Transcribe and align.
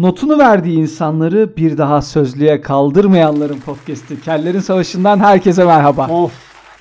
Notunu 0.00 0.38
verdiği 0.38 0.78
insanları 0.78 1.56
bir 1.56 1.78
daha 1.78 2.02
sözlüğe 2.02 2.60
kaldırmayanların 2.60 3.58
podcast'i. 3.60 4.20
Kellerin 4.20 4.60
Savaşı'ndan 4.60 5.18
herkese 5.18 5.64
merhaba. 5.64 6.08
Of 6.08 6.32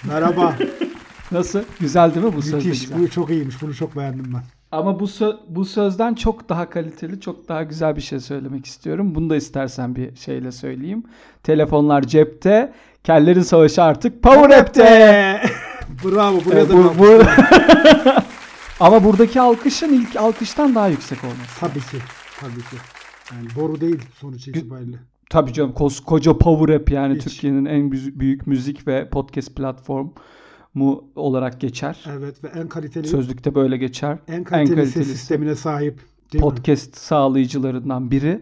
merhaba. 0.08 0.54
Nasıl? 1.32 1.60
Güzel 1.80 2.16
değil 2.16 2.26
mi 2.26 2.34
bu 2.36 2.42
söz? 2.42 2.66
Müthiş. 2.66 2.82
güzel. 2.82 3.00
Bu 3.00 3.10
çok 3.10 3.30
iyiymiş. 3.30 3.62
Bunu 3.62 3.74
çok 3.74 3.96
beğendim 3.98 4.34
ben. 4.34 4.42
Ama 4.72 5.00
bu 5.00 5.04
sö- 5.04 5.38
bu 5.50 5.66
sözden 5.66 6.14
çok 6.14 6.50
daha 6.50 6.70
kaliteli, 6.70 7.22
çok 7.22 7.50
daha 7.50 7.64
güzel 7.64 7.96
bir 7.96 8.02
şey 8.02 8.20
söylemek 8.20 8.66
istiyorum. 8.66 9.16
Bunu 9.16 9.30
da 9.30 9.36
istersen 9.36 9.96
bir 9.96 10.16
şeyle 10.16 10.52
söyleyeyim. 10.52 11.04
Telefonlar 11.44 12.02
cepte, 12.02 12.74
kellerin 13.04 13.42
savaşı 13.42 13.84
artık 13.84 14.24
Power 14.24 14.58
App'te. 14.60 15.42
Bravo. 16.06 16.38
Buraya 16.46 16.60
Ee, 16.66 16.70
da 16.70 16.74
bu- 16.74 16.94
bu- 17.00 17.24
Ama 18.80 19.04
buradaki 19.04 19.42
alkışın 19.42 19.94
ilk 19.94 20.16
alkıştan 20.16 20.76
daha 20.76 20.88
yüksek 20.88 21.24
olması. 21.24 21.60
Tabii 21.60 21.80
ki. 21.80 21.98
Tabii 22.40 22.60
ki. 22.62 22.76
Yani 23.32 23.48
boru 23.56 23.82
değil 23.82 24.00
sonuç 24.20 24.48
itibariyle. 24.48 24.98
Tabii 25.30 25.54
canım 25.54 25.74
koskoca 25.74 26.38
Power 26.38 26.76
App 26.76 26.92
yani 26.92 27.16
Hiç. 27.16 27.24
Türkiye'nin 27.24 27.66
en 27.66 27.92
büyük 27.92 28.48
müzik 28.48 28.88
ve 28.88 29.10
podcast 29.10 29.56
platformu 29.56 30.14
olarak 31.16 31.62
geçer. 31.62 32.06
Evet 32.10 32.44
ve 32.44 32.48
en 32.48 32.68
kaliteli 32.68 33.08
Sözlükte 33.08 33.56
böyle 33.56 33.78
geçer. 33.78 34.20
en 34.28 34.44
kaliteli, 34.44 34.76
ses 34.76 34.94
kalitelisi. 34.94 35.18
sistemine 35.18 35.56
sahip. 35.56 36.00
Değil 36.34 36.44
mi? 36.44 36.50
podcast 36.50 36.98
sağlayıcılarından 36.98 38.12
biri. 38.12 38.42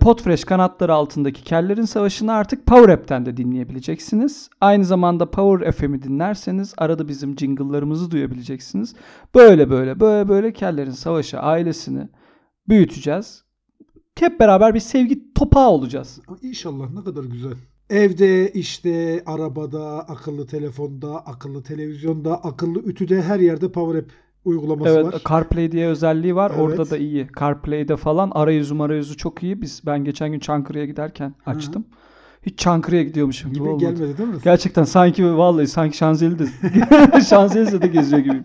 Podfresh 0.00 0.44
kanatları 0.44 0.94
altındaki 0.94 1.44
Kellerin 1.44 1.84
Savaşı'nı 1.84 2.32
artık 2.32 2.66
Power 2.66 2.88
App'ten 2.88 3.26
de 3.26 3.36
dinleyebileceksiniz. 3.36 4.50
Aynı 4.60 4.84
zamanda 4.84 5.30
Power 5.30 5.72
FM'i 5.72 6.02
dinlerseniz 6.02 6.74
arada 6.78 7.08
bizim 7.08 7.38
jingle'larımızı 7.38 8.10
duyabileceksiniz. 8.10 8.94
Böyle 9.34 9.70
böyle 9.70 10.00
böyle 10.00 10.28
böyle 10.28 10.52
Kellerin 10.52 10.90
Savaşı 10.90 11.38
ailesini 11.40 12.08
büyüteceğiz. 12.68 13.45
Hep 14.20 14.40
beraber 14.40 14.74
bir 14.74 14.80
sevgi 14.80 15.34
topağı 15.34 15.68
olacağız. 15.68 16.20
İnşallah 16.42 16.90
ne 16.90 17.04
kadar 17.04 17.24
güzel. 17.24 17.52
Evde, 17.90 18.52
işte, 18.52 19.22
arabada, 19.26 19.98
akıllı 20.08 20.46
telefonda, 20.46 21.26
akıllı 21.26 21.62
televizyonda, 21.62 22.44
akıllı 22.44 22.78
ütüde 22.78 23.22
her 23.22 23.40
yerde 23.40 23.72
Power 23.72 23.98
App 23.98 24.10
uygulaması 24.44 24.90
Evet, 24.90 25.06
var. 25.06 25.22
CarPlay 25.28 25.72
diye 25.72 25.86
özelliği 25.86 26.36
var. 26.36 26.50
Evet. 26.50 26.60
Orada 26.60 26.90
da 26.90 26.96
iyi. 26.98 27.28
CarPlay'de 27.40 27.96
falan 27.96 28.30
arayüzü 28.34 28.74
marayüzü 28.74 29.16
çok 29.16 29.42
iyi. 29.42 29.62
Biz 29.62 29.82
ben 29.86 30.04
geçen 30.04 30.32
gün 30.32 30.38
Çankırı'ya 30.38 30.84
giderken 30.84 31.34
Hı. 31.44 31.50
açtım. 31.50 31.84
Hiç 32.42 32.58
Çankırı'ya 32.58 33.02
gidiyormuşum 33.02 33.50
gibi, 33.52 33.58
gibi 33.60 33.68
olmadı. 33.68 33.84
gelmedi 33.84 34.18
değil 34.18 34.28
mi? 34.28 34.36
Gerçekten 34.44 34.84
sanki 34.84 35.36
vallahi 35.36 35.66
sanki 35.66 35.96
Şanzelize'de 35.96 37.20
Şanzelize'de 37.28 37.86
geziyor 37.86 38.22
gibi. 38.22 38.42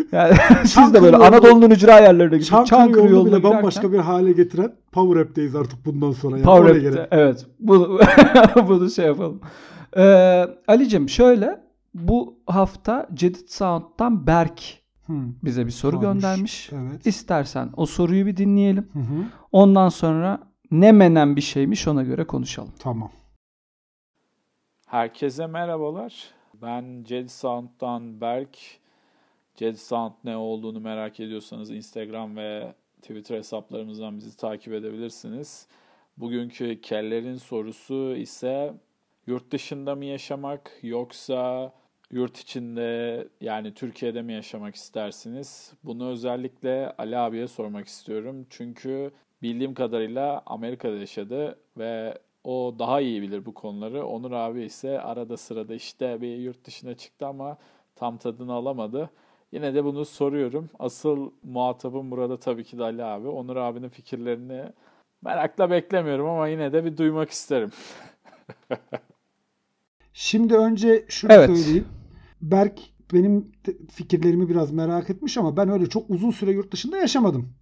Yani 0.12 0.34
siz 0.64 0.94
de 0.94 1.02
böyle 1.02 1.16
yolu- 1.16 1.24
Anadolu'nun 1.24 1.70
ücra 1.70 2.00
yerlerine 2.00 2.36
gidip 2.36 2.48
Çankırı, 2.48 2.68
Çankırı, 2.68 3.10
yolunu 3.10 3.26
bile 3.26 3.36
giderken 3.36 3.58
bambaşka 3.58 3.92
bir 3.92 3.98
hale 3.98 4.32
getiren 4.32 4.72
Power 4.92 5.20
App'teyiz 5.20 5.56
artık 5.56 5.86
bundan 5.86 6.12
sonra. 6.12 6.36
Yani. 6.36 6.44
Power 6.44 6.86
App'te, 6.86 7.08
evet. 7.10 7.46
Bunu, 7.60 7.98
bunu 8.68 8.90
şey 8.90 9.06
yapalım. 9.06 9.40
Ee, 9.96 10.46
Ali'cim 10.68 11.08
şöyle 11.08 11.60
bu 11.94 12.34
hafta 12.46 13.08
Cedid 13.14 13.48
Sound'dan 13.48 14.26
Berk 14.26 14.62
Hmm. 15.06 15.32
bize 15.44 15.66
bir 15.66 15.70
soru 15.70 15.96
Varmış. 15.96 16.12
göndermiş. 16.22 16.70
Evet. 16.72 17.06
İstersen 17.06 17.70
o 17.76 17.86
soruyu 17.86 18.26
bir 18.26 18.36
dinleyelim. 18.36 18.88
Hı 18.92 18.98
hı. 18.98 19.24
Ondan 19.52 19.88
sonra 19.88 20.38
ne 20.70 20.92
menen 20.92 21.36
bir 21.36 21.40
şeymiş 21.40 21.88
ona 21.88 22.02
göre 22.02 22.24
konuşalım. 22.24 22.70
Tamam. 22.78 23.10
Herkese 24.86 25.46
merhabalar. 25.46 26.14
Ben 26.62 27.04
Jedi 27.08 27.28
Sound'dan 27.28 28.20
Berk. 28.20 28.58
Jedi 29.60 29.78
Sound 29.78 30.12
ne 30.24 30.36
olduğunu 30.36 30.80
merak 30.80 31.20
ediyorsanız 31.20 31.70
Instagram 31.70 32.36
ve 32.36 32.74
Twitter 33.02 33.36
hesaplarımızdan 33.36 34.16
bizi 34.16 34.36
takip 34.36 34.72
edebilirsiniz. 34.72 35.66
Bugünkü 36.16 36.80
kellerin 36.80 37.36
sorusu 37.36 38.16
ise 38.16 38.74
yurt 39.26 39.50
dışında 39.50 39.94
mı 39.94 40.04
yaşamak 40.04 40.70
yoksa 40.82 41.72
yurt 42.10 42.38
içinde 42.38 43.28
yani 43.40 43.74
Türkiye'de 43.74 44.22
mi 44.22 44.32
yaşamak 44.32 44.74
istersiniz? 44.74 45.72
Bunu 45.84 46.08
özellikle 46.08 46.94
Ali 46.98 47.18
abiye 47.18 47.48
sormak 47.48 47.86
istiyorum. 47.86 48.46
Çünkü 48.50 49.10
bildiğim 49.42 49.74
kadarıyla 49.74 50.42
Amerika'da 50.46 50.96
yaşadı 50.96 51.58
ve 51.78 52.18
o 52.44 52.74
daha 52.78 53.00
iyi 53.00 53.22
bilir 53.22 53.46
bu 53.46 53.54
konuları. 53.54 54.06
Onur 54.06 54.32
abi 54.32 54.62
ise 54.62 55.00
arada 55.00 55.36
sırada 55.36 55.74
işte 55.74 56.20
bir 56.20 56.36
yurt 56.36 56.64
dışına 56.64 56.94
çıktı 56.94 57.26
ama 57.26 57.58
tam 57.96 58.18
tadını 58.18 58.52
alamadı. 58.52 59.10
Yine 59.52 59.74
de 59.74 59.84
bunu 59.84 60.04
soruyorum. 60.04 60.70
Asıl 60.78 61.30
muhatabım 61.42 62.10
burada 62.10 62.40
tabii 62.40 62.64
ki 62.64 62.78
de 62.78 62.82
Ali 62.82 63.04
abi. 63.04 63.28
Onur 63.28 63.56
abinin 63.56 63.88
fikirlerini 63.88 64.72
merakla 65.22 65.70
beklemiyorum 65.70 66.28
ama 66.28 66.48
yine 66.48 66.72
de 66.72 66.84
bir 66.84 66.96
duymak 66.96 67.30
isterim. 67.30 67.70
Şimdi 70.12 70.56
önce 70.56 71.04
şunu 71.08 71.32
Evet. 71.32 71.46
söyleyeyim. 71.46 71.88
Berk 72.42 72.80
benim 73.12 73.52
fikirlerimi 73.92 74.48
biraz 74.48 74.72
merak 74.72 75.10
etmiş 75.10 75.38
ama 75.38 75.56
ben 75.56 75.68
öyle 75.68 75.88
çok 75.88 76.10
uzun 76.10 76.30
süre 76.30 76.50
yurt 76.52 76.72
dışında 76.72 76.96
yaşamadım. 76.96 77.52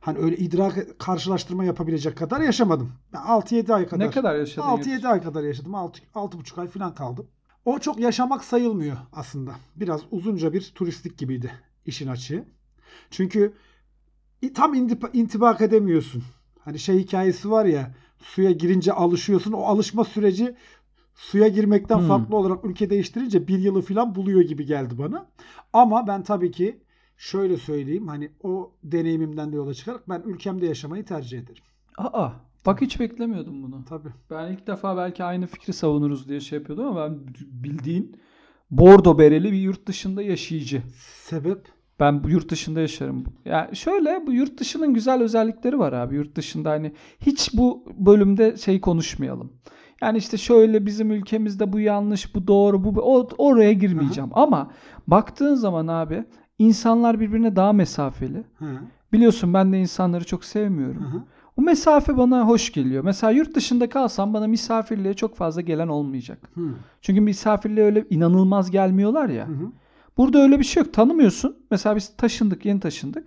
Hani 0.00 0.18
öyle 0.18 0.36
idrak 0.36 0.98
karşılaştırma 0.98 1.64
yapabilecek 1.64 2.16
kadar 2.16 2.40
yaşamadım. 2.40 2.92
Ben 3.12 3.18
6-7 3.18 3.74
ay 3.74 3.86
kadar. 3.86 4.06
Ne 4.06 4.10
kadar 4.10 4.34
yaşadın? 4.34 4.66
6-7 4.66 5.08
ay 5.08 5.22
kadar 5.22 5.42
yaşadım. 5.42 5.74
6 5.74 6.00
6,5 6.14 6.60
ay 6.60 6.68
falan 6.68 6.94
kaldım. 6.94 7.26
O 7.66 7.80
çok 7.80 8.00
yaşamak 8.00 8.44
sayılmıyor 8.44 8.98
aslında. 9.12 9.56
Biraz 9.76 10.02
uzunca 10.12 10.54
bir 10.54 10.72
turistik 10.76 11.18
gibiydi 11.18 11.52
işin 11.86 12.08
açığı. 12.08 12.46
Çünkü 13.10 13.54
tam 14.54 14.74
intibak 15.14 15.60
edemiyorsun. 15.60 16.24
Hani 16.60 16.78
şey 16.78 16.98
hikayesi 16.98 17.50
var 17.50 17.64
ya 17.66 17.94
suya 18.18 18.50
girince 18.52 18.92
alışıyorsun. 18.92 19.52
O 19.52 19.62
alışma 19.62 20.04
süreci 20.04 20.56
suya 21.14 21.48
girmekten 21.48 21.96
Hmm. 21.96 22.06
farklı 22.08 22.36
olarak 22.36 22.64
ülke 22.64 22.90
değiştirince 22.90 23.48
bir 23.48 23.60
yılı 23.60 23.82
falan 23.82 24.14
buluyor 24.14 24.42
gibi 24.42 24.66
geldi 24.66 24.98
bana. 24.98 25.26
Ama 25.72 26.08
ben 26.08 26.22
tabii 26.24 26.52
ki 26.52 26.80
şöyle 27.18 27.58
söyleyeyim 27.58 28.08
hani 28.08 28.32
o 28.44 28.72
deneyimimden 28.84 29.52
de 29.52 29.56
yola 29.56 29.74
çıkarak 29.74 30.10
ben 30.10 30.22
ülkemde 30.26 30.66
yaşamayı 30.66 31.04
tercih 31.04 31.38
ederim. 31.40 31.64
Aa, 31.98 32.30
bak 32.66 32.80
hiç 32.80 33.00
beklemiyordum 33.00 33.62
bunu. 33.62 33.84
Tabii. 33.88 34.08
Ben 34.30 34.52
ilk 34.52 34.66
defa 34.66 34.96
belki 34.96 35.24
aynı 35.24 35.46
fikri 35.46 35.72
savunuruz 35.72 36.28
diye 36.28 36.40
şey 36.40 36.58
yapıyordum 36.58 36.86
ama 36.86 37.04
ben 37.04 37.18
bildiğin 37.64 38.16
bordo 38.70 39.18
bereli 39.18 39.52
bir 39.52 39.58
yurt 39.58 39.86
dışında 39.86 40.22
yaşayıcı. 40.22 40.82
Sebep 41.22 41.66
Ben 42.00 42.24
bu 42.24 42.30
yurt 42.30 42.50
dışında 42.50 42.80
yaşarım. 42.80 43.24
Yani 43.44 43.76
şöyle 43.76 44.26
bu 44.26 44.32
yurt 44.32 44.60
dışının 44.60 44.94
güzel 44.94 45.22
özellikleri 45.22 45.78
var 45.78 45.92
abi. 45.92 46.14
Yurt 46.14 46.36
dışında 46.36 46.70
hani 46.70 46.92
hiç 47.20 47.50
bu 47.54 47.84
bölümde 47.98 48.56
şey 48.56 48.80
konuşmayalım. 48.80 49.52
Yani 50.02 50.18
işte 50.18 50.36
şöyle 50.36 50.86
bizim 50.86 51.10
ülkemizde 51.10 51.72
bu 51.72 51.80
yanlış, 51.80 52.34
bu 52.34 52.46
doğru, 52.46 52.84
bu 52.84 52.88
o, 53.00 53.28
oraya 53.38 53.72
girmeyeceğim. 53.72 54.30
Ama 54.32 54.70
baktığın 55.06 55.54
zaman 55.54 55.86
abi 55.86 56.24
insanlar 56.58 57.20
birbirine 57.20 57.56
daha 57.56 57.72
mesafeli. 57.72 58.44
Hı, 58.58 58.78
Biliyorsun 59.12 59.54
ben 59.54 59.72
de 59.72 59.78
insanları 59.78 60.24
çok 60.24 60.44
sevmiyorum. 60.44 61.02
hı 61.02 61.08
hı. 61.08 61.22
O 61.56 61.62
mesafe 61.62 62.16
bana 62.16 62.46
hoş 62.48 62.72
geliyor. 62.72 63.04
Mesela 63.04 63.30
yurt 63.30 63.54
dışında 63.54 63.88
kalsam 63.88 64.34
bana 64.34 64.46
misafirliğe 64.46 65.14
çok 65.14 65.36
fazla 65.36 65.60
gelen 65.60 65.88
olmayacak. 65.88 66.38
Hı, 66.54 66.60
Çünkü 67.02 67.20
misafirliğe 67.20 67.86
öyle 67.86 68.04
inanılmaz 68.10 68.70
gelmiyorlar 68.70 69.28
ya. 69.28 69.48
hı 69.48 69.52
hı. 69.52 69.72
Burada 70.16 70.38
öyle 70.42 70.58
bir 70.58 70.64
şey 70.64 70.82
yok. 70.82 70.92
Tanımıyorsun. 70.94 71.56
Mesela 71.70 71.96
biz 71.96 72.16
taşındık, 72.16 72.64
yeni 72.64 72.80
taşındık. 72.80 73.26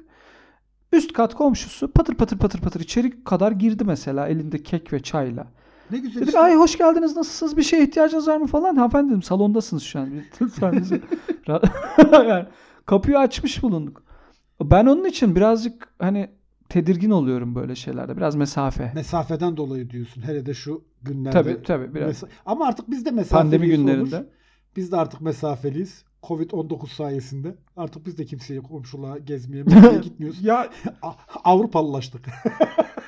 Üst 0.94 1.14
kat 1.14 1.36
komşusu 1.36 1.92
patır 1.92 2.16
patır 2.16 2.38
patır 2.38 2.62
patır 2.62 2.80
içeri 2.80 3.24
kadar 3.24 3.52
girdi 3.52 3.84
mesela 3.84 4.28
elinde 4.28 4.64
kek 4.64 4.94
ve 4.94 5.00
çayla. 5.04 5.48
Ne 5.92 5.98
güzel 5.98 6.16
Dedik 6.16 6.28
işte. 6.28 6.40
ay 6.40 6.56
hoş 6.56 6.78
geldiniz 6.78 7.16
nasılsınız 7.16 7.58
bir 7.58 7.64
şeye 7.64 7.84
ihtiyacınız 7.84 8.28
var 8.28 8.38
mı 8.38 8.48
falan. 8.48 8.76
Hanımefendi 8.76 9.10
dedim 9.10 9.24
salondasınız 9.24 9.84
şu 9.84 10.00
an. 10.00 10.10
Lütfen 10.42 10.74
bizi 10.78 11.02
rahat- 11.48 11.70
yani, 12.30 12.46
kapıyı 12.86 13.20
açmış 13.20 13.64
bulunduk. 13.64 14.04
Ben 14.62 14.86
onun 14.86 15.06
için 15.06 15.36
birazcık 15.36 15.90
hani 16.00 16.30
tedirgin 16.70 17.10
oluyorum 17.10 17.56
böyle 17.56 17.76
şeylerde. 17.76 18.18
Biraz 18.18 18.36
mesafe. 18.36 18.92
Mesafeden 18.96 19.58
dolayı 19.58 19.90
diyorsun. 19.90 20.22
Hele 20.22 20.46
de 20.46 20.54
şu 20.54 20.84
günlerde. 21.02 21.32
Tabii 21.44 21.64
tabii 21.64 21.96
biraz. 21.96 22.10
Mesa- 22.24 22.28
Ama 22.46 22.68
artık 22.68 22.90
biz 22.92 23.06
de 23.06 23.12
mesafeliyiz. 23.12 23.52
Pandemi 23.62 23.78
günlerinde. 23.78 24.30
Biz 24.76 24.92
de 24.92 24.98
artık 24.98 25.22
mesafeliyiz. 25.22 26.04
Covid-19 26.24 26.88
sayesinde. 26.90 27.56
Artık 27.78 28.06
biz 28.06 28.18
de 28.18 28.26
kimseye 28.26 28.60
komşuluğa 28.62 29.18
gezmeye 29.18 29.64
gitmiyoruz. 30.02 30.44
Ya 30.44 30.70
Avrupalılaştık. 31.44 32.26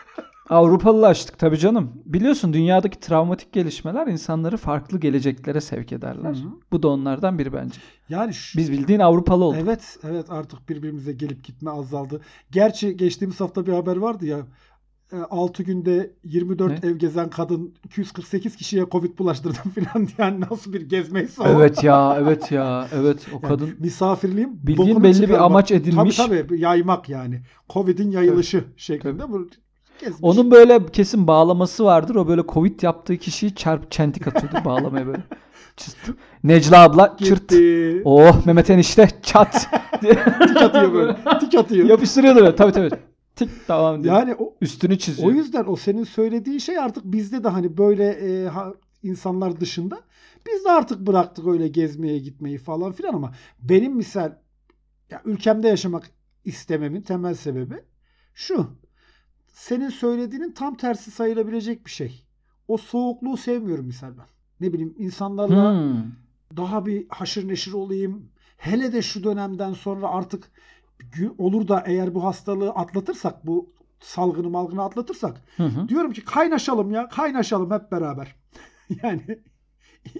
Avrupalılaştık 0.51 1.39
tabii 1.39 1.57
canım. 1.57 1.91
Biliyorsun 2.05 2.53
dünyadaki 2.53 2.99
travmatik 2.99 3.53
gelişmeler 3.53 4.07
insanları 4.07 4.57
farklı 4.57 4.99
geleceklere 4.99 5.61
sevk 5.61 5.91
ederler. 5.91 6.29
Hı 6.29 6.37
hı. 6.37 6.49
Bu 6.71 6.83
da 6.83 6.87
onlardan 6.87 7.39
biri 7.39 7.53
bence. 7.53 7.75
Yani 8.09 8.33
şu- 8.33 8.57
Biz 8.59 8.71
bildiğin 8.71 8.99
Avrupalı 8.99 9.43
olduk. 9.43 9.59
Evet, 9.63 9.97
evet 10.03 10.25
artık 10.29 10.69
birbirimize 10.69 11.13
gelip 11.13 11.43
gitme 11.43 11.71
azaldı. 11.71 12.21
Gerçi 12.51 12.97
geçtiğimiz 12.97 13.39
hafta 13.41 13.65
bir 13.65 13.73
haber 13.73 13.97
vardı 13.97 14.25
ya. 14.25 14.39
6 15.29 15.63
günde 15.63 16.11
24 16.23 16.83
Ne? 16.83 16.89
ev 16.89 16.95
gezen 16.97 17.29
kadın 17.29 17.73
248 17.85 18.55
kişiye 18.55 18.85
Covid 18.91 19.19
bulaştırdım 19.19 19.71
falan 19.93 20.07
yani 20.17 20.41
nasıl 20.51 20.73
bir 20.73 20.81
gezmeyse 20.81 21.41
o. 21.41 21.47
Evet 21.47 21.83
ya, 21.83 22.17
evet 22.21 22.51
ya, 22.51 22.87
evet 22.93 23.27
o 23.31 23.33
Yani 23.33 23.41
kadın. 23.41 23.69
misafirliğin 23.79 24.59
Bildiğin 24.67 25.03
belli 25.03 25.13
bir 25.13 25.21
çıkarmak. 25.21 25.41
amaç 25.45 25.71
edinmiş. 25.71 26.15
Tabii 26.17 26.37
tabii 26.47 26.59
yaymak 26.61 27.09
yani. 27.09 27.41
Covid'in 27.69 28.11
yayılışı 28.11 28.63
şeklinde 28.77 29.29
bu 29.29 29.47
Gezmiş. 30.01 30.19
Onun 30.21 30.51
böyle 30.51 30.85
kesin 30.85 31.27
bağlaması 31.27 31.85
vardır. 31.85 32.15
O 32.15 32.27
böyle 32.27 32.43
Covid 32.47 32.81
yaptığı 32.81 33.17
kişiyi 33.17 33.55
çarp 33.55 33.91
çentik 33.91 34.27
atıyordur 34.27 34.65
bağlamaya 34.65 35.07
böyle. 35.07 35.23
Çıt. 35.77 35.95
Necla 36.43 36.83
abla 36.83 37.17
çırt. 37.23 37.49
Gitti. 37.49 38.01
Oh 38.05 38.45
Mehmet 38.45 38.69
enişte 38.69 39.07
çat. 39.23 39.67
Tik 40.47 40.57
atıyor 40.61 40.93
böyle. 40.93 41.17
Tik 41.39 41.55
atıyor. 41.55 41.87
Yapıştırıyordu 41.89 42.39
böyle. 42.39 42.55
Tabii 42.55 42.71
tabii. 42.71 42.89
Tik 43.35 43.49
tamam 43.67 44.03
diye. 44.03 44.13
Yani 44.13 44.35
o, 44.39 44.53
Üstünü 44.61 44.99
çiziyor. 44.99 45.27
o 45.29 45.31
yüzden 45.31 45.65
o 45.67 45.75
senin 45.75 46.03
söylediğin 46.03 46.57
şey 46.57 46.79
artık 46.79 47.03
bizde 47.05 47.43
de 47.43 47.47
hani 47.49 47.77
böyle 47.77 48.05
e, 48.09 48.47
ha- 48.47 48.73
insanlar 49.03 49.59
dışında 49.59 49.99
biz 50.47 50.65
de 50.65 50.71
artık 50.71 50.99
bıraktık 51.07 51.47
öyle 51.47 51.67
gezmeye 51.67 52.17
gitmeyi 52.19 52.57
falan 52.57 52.91
filan 52.91 53.13
ama 53.13 53.31
benim 53.61 53.95
misal 53.95 54.31
ya 55.11 55.21
ülkemde 55.25 55.67
yaşamak 55.67 56.09
istememin 56.45 57.01
temel 57.01 57.33
sebebi 57.33 57.75
şu. 58.33 58.67
Senin 59.51 59.89
söylediğinin 59.89 60.51
tam 60.51 60.75
tersi 60.75 61.11
sayılabilecek 61.11 61.85
bir 61.85 61.91
şey. 61.91 62.23
O 62.67 62.77
soğukluğu 62.77 63.37
sevmiyorum 63.37 63.85
misal 63.85 64.17
ben. 64.17 64.25
Ne 64.61 64.73
bileyim 64.73 64.95
insanlarla 64.97 65.71
Hmm. 65.71 66.03
daha 66.57 66.85
bir 66.85 67.05
haşır 67.09 67.47
neşir 67.47 67.73
olayım. 67.73 68.29
Hele 68.57 68.93
de 68.93 69.01
şu 69.01 69.23
dönemden 69.23 69.73
sonra 69.73 70.07
artık 70.07 70.51
olur 71.37 71.67
da 71.67 71.83
eğer 71.87 72.15
bu 72.15 72.23
hastalığı 72.23 72.69
atlatırsak, 72.69 73.47
bu 73.47 73.73
salgını 73.99 74.49
malgını 74.49 74.83
atlatırsak 74.83 75.41
Hı 75.57 75.63
hı. 75.63 75.89
diyorum 75.89 76.13
ki 76.13 76.25
kaynaşalım 76.25 76.91
ya, 76.91 77.09
kaynaşalım 77.09 77.71
hep 77.71 77.91
beraber. 77.91 78.35
yani 79.03 79.39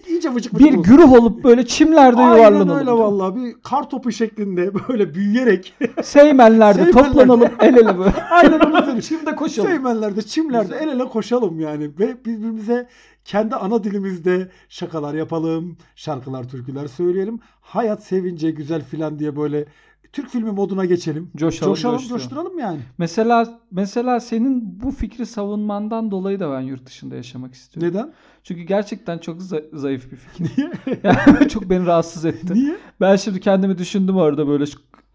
iyice 0.08 0.34
vıcık 0.34 0.54
vıcık 0.54 0.60
Bir 0.60 0.70
olsun. 0.78 0.84
güruh 0.84 1.12
olup 1.14 1.44
böyle 1.44 1.66
çimlerde 1.66 2.22
Aynen 2.22 2.36
yuvarlanalım. 2.38 2.78
öyle 2.80 2.92
vallahi 2.92 3.36
bir 3.36 3.54
kar 3.64 3.90
topu 3.90 4.12
şeklinde 4.12 4.72
böyle 4.90 5.14
büyüyerek 5.14 5.74
Seymenlerde 6.04 6.84
Seymenlerde. 6.84 6.92
toplanalım 6.92 7.50
el 7.60 7.76
ele 7.76 7.98
böyle. 8.00 8.12
aynen 8.30 8.60
söyleyeyim. 8.60 9.00
Çimde 9.02 9.36
koşalım. 9.36 9.70
Seymenlerde, 9.70 10.22
çimlerde 10.22 10.76
el 10.78 10.88
ele 10.88 11.06
koşalım 11.06 11.60
yani 11.60 11.84
ve 12.00 12.26
birbirimize 12.26 12.88
kendi 13.26 13.56
ana 13.56 13.84
dilimizde 13.84 14.50
şakalar 14.70 15.14
yapalım, 15.14 15.78
şarkılar, 15.96 16.50
türküler 16.50 16.88
söyleyelim. 16.88 17.40
Hayat 17.62 18.04
sevince 18.04 18.52
güzel 18.52 18.84
filan 18.86 19.20
diye 19.20 19.36
böyle 19.36 19.66
Türk 20.14 20.30
filmi 20.30 20.52
moduna 20.52 20.86
geçelim. 20.86 21.32
Coşalım, 21.36 21.74
Coşalım, 21.74 21.98
coşturalım. 21.98 22.20
coşturalım 22.22 22.60
yani. 22.60 22.80
Mesela 22.98 23.60
mesela 23.72 24.20
senin 24.20 24.80
bu 24.82 24.92
fikri 24.92 25.26
savunmandan 25.26 26.12
dolayı 26.12 26.40
da 26.40 26.52
ben 26.52 26.62
yurt 26.62 26.86
dışında 26.86 27.16
yaşamak 27.16 27.54
istiyorum. 27.54 27.90
Neden? 27.90 28.14
Çünkü 28.44 28.62
gerçekten 28.62 29.18
çok 29.18 29.42
za- 29.42 29.78
zayıf 29.78 30.12
bir 30.12 30.18
fikir. 30.18 30.58
Niye? 30.58 30.72
Yani 31.04 31.50
çok 31.50 31.70
beni 31.70 31.86
rahatsız 31.86 32.26
etti. 32.26 32.54
Niye? 32.54 32.76
Ben 33.02 33.16
şimdi 33.16 33.40
kendimi 33.40 33.78
düşündüm 33.78 34.16
orada 34.18 34.48
böyle 34.48 34.64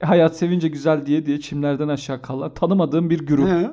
hayat 0.03 0.37
sevince 0.37 0.69
güzel 0.69 1.07
diye 1.07 1.27
diye 1.27 1.41
çimlerden 1.41 1.89
aşağı 1.89 2.23
kalan 2.23 2.55
tanımadığım 2.55 3.11
bir 3.11 3.27
grup. 3.27 3.49
He. 3.49 3.71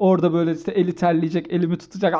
Orada 0.00 0.32
böyle 0.32 0.52
işte 0.54 0.72
eli 0.72 0.94
terleyecek, 0.94 1.52
elimi 1.52 1.78
tutacak. 1.78 2.12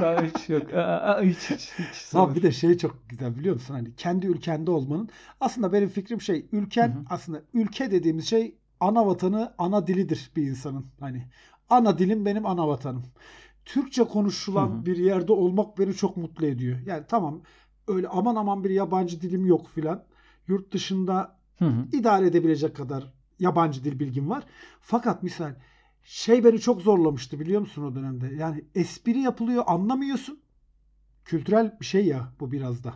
Daha 0.00 0.22
hiç 0.22 0.48
yok. 0.48 0.74
Aa, 0.74 1.22
Hiç 1.22 1.50
hiç 1.50 1.72
hiç. 1.78 2.14
Abi 2.14 2.34
bir 2.34 2.42
de 2.42 2.52
şey 2.52 2.78
çok 2.78 3.08
güzel 3.08 3.36
biliyor 3.36 3.54
musun? 3.54 3.74
Hani 3.74 3.94
kendi 3.96 4.26
ülkende 4.26 4.70
olmanın. 4.70 5.08
Aslında 5.40 5.72
benim 5.72 5.88
fikrim 5.88 6.20
şey 6.20 6.46
ülken 6.52 6.88
Hı 6.88 6.92
hı. 6.92 7.04
aslında 7.10 7.42
ülke 7.54 7.90
dediğimiz 7.90 8.28
şey 8.28 8.54
ana 8.80 9.06
vatanı, 9.06 9.54
ana 9.58 9.86
dilidir 9.86 10.30
bir 10.36 10.42
insanın. 10.42 10.86
Hani 11.00 11.28
ana 11.70 11.98
dilim 11.98 12.26
benim 12.26 12.46
ana 12.46 12.68
vatanım. 12.68 13.04
Türkçe 13.64 14.04
konuşulan 14.04 14.68
Hı 14.68 14.74
hı. 14.80 14.86
bir 14.86 14.96
yerde 14.96 15.32
olmak 15.32 15.78
beni 15.78 15.94
çok 15.94 16.16
mutlu 16.16 16.46
ediyor. 16.46 16.78
Yani 16.86 17.04
tamam 17.08 17.42
öyle 17.88 18.08
aman 18.08 18.36
aman 18.36 18.64
bir 18.64 18.70
yabancı 18.70 19.20
dilim 19.20 19.46
yok 19.46 19.68
filan. 19.68 20.04
Yurt 20.48 20.72
dışında 20.72 21.36
Hı 21.58 21.64
hı. 21.64 21.86
idare 21.92 22.26
edebilecek 22.26 22.76
kadar 22.76 23.12
yabancı 23.38 23.84
dil 23.84 23.98
bilgim 24.00 24.30
var. 24.30 24.44
Fakat 24.80 25.22
misal 25.22 25.54
şey 26.04 26.44
beni 26.44 26.60
çok 26.60 26.80
zorlamıştı 26.82 27.40
biliyor 27.40 27.60
musun 27.60 27.82
o 27.84 27.94
dönemde? 27.94 28.34
Yani 28.34 28.64
espri 28.74 29.18
yapılıyor 29.18 29.64
anlamıyorsun. 29.66 30.40
Kültürel 31.24 31.76
bir 31.80 31.84
şey 31.84 32.06
ya 32.06 32.28
bu 32.40 32.52
biraz 32.52 32.84
da. 32.84 32.94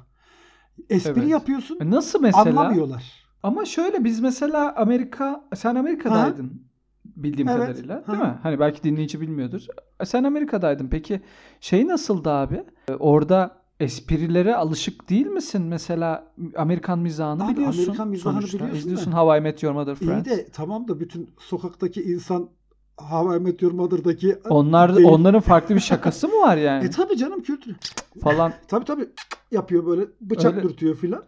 Espri 0.91 1.11
Evet. 1.21 1.29
yapıyorsun 1.31 1.79
E 1.81 1.91
Nasıl 1.91 2.21
mesela? 2.23 2.61
anlamıyorlar. 2.61 3.27
Ama 3.43 3.65
şöyle 3.65 4.05
biz 4.05 4.21
mesela 4.21 4.75
Amerika 4.77 5.45
sen 5.55 5.75
Amerika'daydın 5.75 6.63
bildiğim 7.05 7.49
Evet. 7.49 7.67
kadarıyla 7.67 8.07
değil 8.07 8.19
Ha. 8.19 8.25
mi? 8.25 8.39
Hani 8.43 8.61
belki 8.61 8.83
dinleyici 8.83 9.21
bilmiyordur. 9.21 9.67
E, 10.01 10.07
Sen 10.07 10.25
Amerika'daydın. 10.25 10.89
Peki 10.89 11.21
şey 11.61 11.87
nasıldı 11.89 12.31
abi? 12.31 12.65
E, 12.89 12.93
Orada 12.95 13.63
esprilere 13.81 14.55
alışık 14.55 15.11
değil 15.11 15.27
misin? 15.27 15.63
Mesela 15.63 16.33
Amerikan 16.57 16.99
mizahını 16.99 17.45
Abi 17.47 17.53
biliyorsun. 17.57 17.83
Amerikan 17.83 18.09
mizahını 18.09 18.39
sonuçta. 18.39 18.59
biliyorsun 18.59 18.79
İzliyorsun 18.79 19.13
da. 19.13 19.17
How 19.23 19.39
I 19.39 19.41
Met 19.41 19.63
Your 19.63 19.75
Mother 19.75 19.93
İyi 19.93 19.97
Friends. 19.97 20.25
de 20.27 20.49
tamam 20.53 20.89
da 20.89 21.01
bütün 21.01 21.31
sokaktaki 21.39 22.03
insan 22.03 22.49
How 22.97 23.37
I 23.37 23.41
Met 23.41 23.63
Your 23.63 23.73
Mother'daki 23.73 24.37
Onlar 24.51 24.97
değil. 24.97 25.09
onların 25.09 25.41
farklı 25.41 25.75
bir 25.75 25.81
şakası 25.81 26.29
mı 26.29 26.35
var 26.41 26.57
yani 26.57 26.85
E 26.85 26.91
tabi 26.91 27.17
canım 27.17 27.43
kültür. 27.43 27.77
falan. 28.23 28.53
Tabi 28.69 28.85
tabi 28.85 29.09
yapıyor 29.53 29.87
böyle 29.87 30.07
bıçak 30.21 30.55
Öyle. 30.57 30.69
dürtüyor 30.69 30.97
filan. 30.97 31.25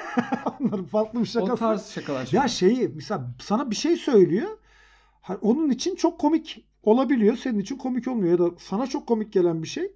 Onların 0.60 0.84
farklı 0.84 1.18
bir 1.18 1.24
O 1.24 1.26
şakası. 1.26 1.56
tarz 1.56 1.86
şakalar. 1.86 2.28
Ya 2.32 2.48
şeyi 2.48 2.88
mesela 2.94 3.34
sana 3.40 3.70
bir 3.70 3.76
şey 3.76 3.96
söylüyor. 3.96 4.48
Onun 5.42 5.70
için 5.70 5.94
çok 5.96 6.18
komik 6.18 6.64
olabiliyor. 6.82 7.36
Senin 7.36 7.58
için 7.58 7.76
komik 7.76 8.08
olmuyor. 8.08 8.38
Ya 8.38 8.46
da 8.46 8.50
sana 8.58 8.86
çok 8.86 9.06
komik 9.06 9.32
gelen 9.32 9.62
bir 9.62 9.68
şey 9.68 9.92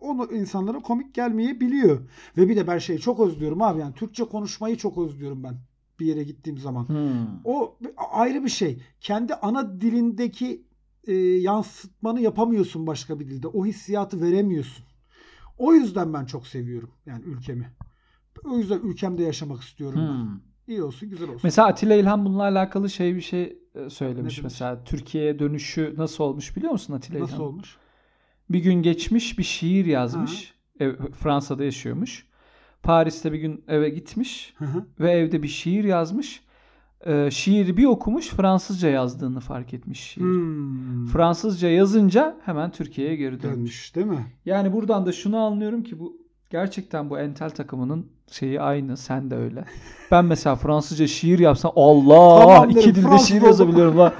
onu 0.00 0.28
insanlara 0.32 0.78
komik 0.78 1.14
gelmeyebiliyor. 1.14 1.98
Ve 2.36 2.48
bir 2.48 2.56
de 2.56 2.66
ben 2.66 2.78
şeyi 2.78 2.98
çok 2.98 3.20
özlüyorum 3.20 3.62
abi. 3.62 3.80
Yani 3.80 3.94
Türkçe 3.94 4.24
konuşmayı 4.24 4.76
çok 4.76 4.98
özlüyorum 4.98 5.44
ben 5.44 5.54
bir 6.00 6.06
yere 6.06 6.22
gittiğim 6.22 6.58
zaman. 6.58 6.88
Hmm. 6.88 7.26
O 7.44 7.78
ayrı 8.12 8.44
bir 8.44 8.48
şey. 8.48 8.82
Kendi 9.00 9.34
ana 9.34 9.80
dilindeki 9.80 10.64
e, 11.06 11.14
yansıtmanı 11.16 12.20
yapamıyorsun 12.20 12.86
başka 12.86 13.20
bir 13.20 13.28
dilde. 13.28 13.46
O 13.48 13.66
hissiyatı 13.66 14.20
veremiyorsun. 14.22 14.84
O 15.58 15.74
yüzden 15.74 16.14
ben 16.14 16.24
çok 16.24 16.46
seviyorum 16.46 16.90
yani 17.06 17.24
ülkemi. 17.24 17.72
O 18.44 18.58
yüzden 18.58 18.80
ülkemde 18.80 19.22
yaşamak 19.22 19.62
istiyorum. 19.62 20.00
ben. 20.00 20.12
Hmm. 20.24 20.40
İyi 20.68 20.82
olsun, 20.82 21.10
güzel 21.10 21.28
olsun. 21.28 21.40
Mesela 21.44 21.68
Atilla 21.68 21.94
İlhan 21.94 22.24
bununla 22.24 22.42
alakalı 22.42 22.90
şey 22.90 23.14
bir 23.14 23.20
şey 23.20 23.58
e, 23.74 23.90
söylemiş 23.90 24.18
Ne 24.18 24.24
demiş? 24.24 24.42
mesela. 24.42 24.84
Türkiye'ye 24.84 25.38
dönüşü 25.38 25.94
nasıl 25.98 26.24
olmuş 26.24 26.56
biliyor 26.56 26.72
musun 26.72 26.94
Atilla 26.94 27.20
Nasıl 27.20 27.34
İlhan? 27.34 27.46
olmuş? 27.46 27.76
Bir 28.50 28.58
gün 28.58 28.82
geçmiş 28.82 29.38
bir 29.38 29.42
şiir 29.42 29.86
yazmış. 29.86 30.54
Ev, 30.80 30.96
Fransa'da 31.12 31.64
yaşıyormuş. 31.64 32.26
Paris'te 32.82 33.32
bir 33.32 33.38
gün 33.38 33.64
eve 33.68 33.88
gitmiş 33.88 34.54
Hı 34.58 34.64
hı. 34.64 34.84
ve 35.00 35.10
evde 35.10 35.42
bir 35.42 35.48
şiir 35.48 35.84
yazmış. 35.84 36.42
Ee, 37.06 37.28
şiiri 37.30 37.76
bir 37.76 37.84
okumuş 37.84 38.28
Fransızca 38.28 38.88
yazdığını 38.88 39.40
fark 39.40 39.74
etmiş 39.74 40.00
şiir. 40.00 40.24
Hmm. 40.24 41.06
Fransızca 41.06 41.68
yazınca 41.68 42.36
hemen 42.44 42.70
Türkiye'ye 42.70 43.16
geri 43.16 43.42
dönmüş. 43.42 43.56
Dönmüş 43.56 43.94
değil 43.94 44.06
mi? 44.06 44.26
Yani 44.44 44.72
buradan 44.72 45.06
da 45.06 45.12
şunu 45.12 45.36
anlıyorum 45.36 45.82
ki 45.82 45.98
bu 45.98 46.16
gerçekten 46.50 47.10
bu 47.10 47.18
entel 47.18 47.50
takımının 47.50 48.06
şeyi 48.30 48.60
aynı. 48.60 48.96
Sen 48.96 49.30
de 49.30 49.36
öyle. 49.36 49.64
Ben 50.10 50.24
mesela 50.24 50.56
Fransızca 50.56 51.06
şiir 51.06 51.38
yapsam 51.38 51.72
Allah 51.76 52.38
Tamam 52.40 52.64
derim, 52.64 52.78
iki 52.78 52.94
dilde 52.94 53.06
Fransız 53.06 53.28
şiir 53.28 53.42
yazabiliyorum. 53.42 53.98
Vay, 53.98 54.10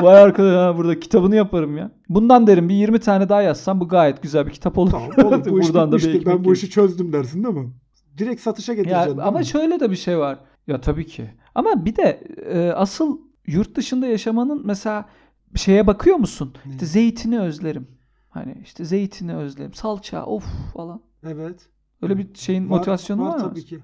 vay 0.00 0.22
arkadaş 0.22 0.54
ha, 0.54 0.78
burada 0.78 1.00
kitabını 1.00 1.36
yaparım 1.36 1.76
ya. 1.76 1.90
Bundan 2.08 2.46
derim 2.46 2.68
bir 2.68 2.74
20 2.74 2.98
tane 2.98 3.28
daha 3.28 3.42
yazsam 3.42 3.80
bu 3.80 3.88
gayet 3.88 4.22
güzel 4.22 4.46
bir 4.46 4.52
kitap 4.52 4.78
olur. 4.78 4.90
Tamam 4.90 5.12
oğlum 5.24 5.44
bu 5.50 5.60
iş 5.60 5.68
Buradan 5.68 5.92
da 5.92 5.96
bir 5.96 6.26
Ben 6.26 6.44
bu 6.44 6.52
işi 6.52 6.70
çözdüm 6.70 7.12
dersin 7.12 7.44
değil 7.44 7.54
mi? 7.54 7.72
Direkt 8.18 8.40
satışa 8.40 8.74
getireceksin. 8.74 9.18
ama 9.18 9.38
mi? 9.38 9.46
şöyle 9.46 9.80
de 9.80 9.90
bir 9.90 9.96
şey 9.96 10.18
var. 10.18 10.38
Ya 10.66 10.80
tabii 10.80 11.06
ki. 11.06 11.30
Ama 11.54 11.84
bir 11.84 11.96
de 11.96 12.24
e, 12.46 12.72
asıl 12.72 13.18
yurt 13.46 13.74
dışında 13.76 14.06
yaşamanın 14.06 14.66
mesela 14.66 15.08
şeye 15.56 15.86
bakıyor 15.86 16.16
musun? 16.16 16.54
Ne? 16.66 16.72
İşte 16.72 16.86
zeytini 16.86 17.40
özlerim. 17.40 17.88
Hani 18.28 18.56
işte 18.62 18.84
zeytini 18.84 19.36
özlerim. 19.36 19.74
Salça 19.74 20.24
of 20.24 20.44
falan. 20.74 21.02
Evet. 21.26 21.68
Öyle 22.02 22.18
bir 22.18 22.34
şeyin 22.34 22.70
Var- 22.70 22.76
motivasyonu 22.78 23.28
var, 23.28 23.36
mı? 23.36 23.40
tabii 23.48 23.64
ki. 23.64 23.78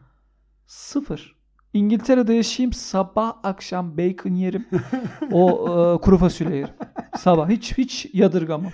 Sıfır. 0.67 1.39
İngiltere'de 1.75 2.35
yaşayayım 2.35 2.73
sabah 2.73 3.37
akşam 3.43 3.99
bacon 3.99 4.35
yerim. 4.35 4.67
o 5.33 5.51
e, 5.51 6.01
kuru 6.01 6.19
fasulye 6.19 6.57
yerim. 6.57 6.75
Sabah 7.17 7.49
hiç 7.49 7.79
hiç 7.79 8.11
yadırgamam. 8.15 8.73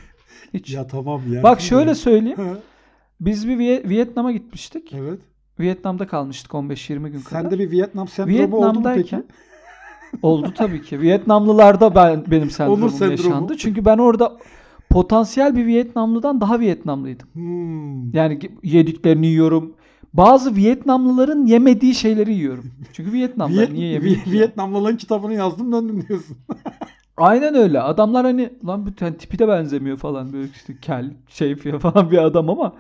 Hiç. 0.55 0.71
Ya 0.71 0.87
tamam 0.87 1.33
ya. 1.33 1.43
Bak 1.43 1.61
şöyle 1.61 1.95
söyleyeyim. 1.95 2.39
Biz 3.21 3.49
bir 3.49 3.89
Vietnam'a 3.89 4.33
gitmiştik. 4.33 4.93
evet. 4.93 5.21
Vietnam'da 5.61 6.07
kalmıştık 6.07 6.53
15-20 6.53 7.09
gün 7.09 7.21
kadar. 7.21 7.41
Sende 7.43 7.59
bir 7.59 7.71
Vietnam 7.71 8.09
sendromu 8.09 8.57
oldu 8.57 8.67
mu 8.67 8.73
peki? 8.73 8.77
Vietnam'dayken 8.77 9.25
oldu 10.23 10.53
tabii 10.55 10.83
ki. 10.83 11.01
Vietnamlılarda 11.01 11.95
ben 11.95 12.25
benim 12.31 12.51
sendromum 12.51 12.91
sendromu. 12.91 13.11
yaşandı. 13.11 13.57
Çünkü 13.57 13.85
ben 13.85 13.99
orada 13.99 14.37
potansiyel 14.91 15.57
bir 15.57 15.67
Vietnamlıdan 15.67 16.41
daha 16.41 16.61
Vietnamlıydım. 16.61 17.29
Hmm. 17.33 18.15
Yani 18.15 18.39
yediklerini 18.63 19.27
yiyorum. 19.27 19.75
Bazı 20.13 20.57
Vietnamlıların 20.57 21.47
yemediği 21.47 21.95
şeyleri 21.95 22.35
yiyorum. 22.35 22.65
Çünkü 22.93 23.13
Vietnamlılar 23.13 23.63
Viet- 23.63 23.73
niye 23.73 23.91
Vi- 23.91 23.95
yemiyor? 23.95 24.25
ki? 24.25 24.33
Vietnamlıların 24.33 24.97
kitabını 24.97 25.35
yazdım 25.35 25.73
döndüm 25.73 26.05
diyorsun. 26.09 26.37
Aynen 27.17 27.55
öyle. 27.55 27.81
Adamlar 27.81 28.25
hani 28.27 28.51
lan 28.67 28.87
bir 28.87 28.97
tane 28.97 29.17
tipi 29.17 29.39
de 29.39 29.49
benzemiyor 29.49 29.97
falan 29.97 30.33
böyle 30.33 30.49
işte 30.55 30.75
kel, 30.83 31.11
şey 31.29 31.57
falan 31.57 32.11
bir 32.11 32.19
adam 32.19 32.51
ama 32.51 32.73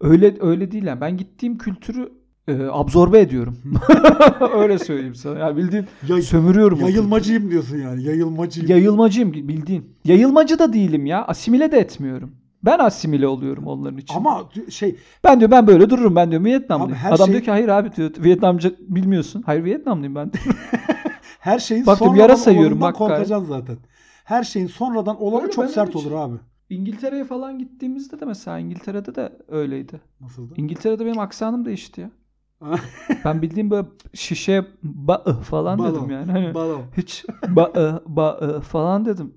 öyle 0.00 0.36
öyle 0.40 0.70
değil 0.72 0.84
yani. 0.84 1.00
Ben 1.00 1.16
gittiğim 1.16 1.58
kültürü 1.58 2.12
e, 2.48 2.62
absorbe 2.70 3.20
ediyorum. 3.20 3.58
Öyle 4.54 4.78
söyleyeyim 4.78 5.14
sana. 5.14 5.38
Ya 5.38 5.56
bildiğin 5.56 5.86
Yay- 6.08 6.22
sömürüyorum. 6.22 6.80
yayılmacıyım 6.80 7.50
diyorsun 7.50 7.76
yani. 7.76 8.02
Yayılmacıyım. 8.02 8.70
Yayılmacıyım 8.70 9.32
bildiğin. 9.32 9.96
Yayılmacı 10.04 10.58
da 10.58 10.72
değilim 10.72 11.06
ya. 11.06 11.24
Asimile 11.24 11.72
de 11.72 11.78
etmiyorum. 11.78 12.32
Ben 12.62 12.78
asimile 12.78 13.26
oluyorum 13.26 13.66
onların 13.66 13.98
için. 13.98 14.14
Ama 14.14 14.48
şey 14.70 14.96
ben 15.24 15.40
diyor 15.40 15.50
ben 15.50 15.66
böyle 15.66 15.90
dururum 15.90 16.16
ben 16.16 16.30
diyor 16.30 16.44
Vietnamlıyım. 16.44 16.98
Adam 17.06 17.26
şey- 17.26 17.32
diyor 17.32 17.42
ki 17.42 17.50
hayır 17.50 17.68
abi 17.68 17.96
diyor 17.96 18.10
Vietnamca 18.18 18.72
bilmiyorsun. 18.80 19.42
Hayır 19.46 19.64
Vietnamlıyım 19.64 20.14
ben. 20.14 20.30
her 21.40 21.58
şeyin 21.58 21.86
Bak 21.86 21.98
sonradan 21.98 22.16
yara 22.16 22.36
sayıyorum, 22.36 22.80
bak 22.80 22.96
korkacaksın 22.96 23.46
zaten. 23.46 23.76
Her 24.24 24.44
şeyin 24.44 24.66
sonradan 24.66 25.22
olanı 25.22 25.42
Öyle, 25.42 25.52
çok 25.52 25.70
sert 25.70 25.96
olur 25.96 26.12
abi. 26.12 26.36
İngiltere'ye 26.70 27.24
falan 27.24 27.58
gittiğimizde 27.58 28.20
de 28.20 28.24
mesela 28.24 28.58
İngiltere'de 28.58 29.14
de 29.14 29.32
öyleydi. 29.48 30.00
Nasıldı? 30.20 30.54
İngiltere'de 30.56 31.06
benim 31.06 31.18
aksanım 31.18 31.64
değişti 31.64 32.00
ya. 32.00 32.10
Ben 33.24 33.42
bildiğim 33.42 33.70
böyle 33.70 33.86
şişe 34.14 34.64
ba 34.82 35.24
falan 35.42 35.78
Balon. 35.78 35.94
dedim 35.94 36.10
yani. 36.10 36.32
Hani 36.32 36.54
Balon. 36.54 36.82
hiç 36.96 37.24
ba 37.48 37.72
ba 38.06 38.60
falan 38.60 39.04
dedim. 39.04 39.34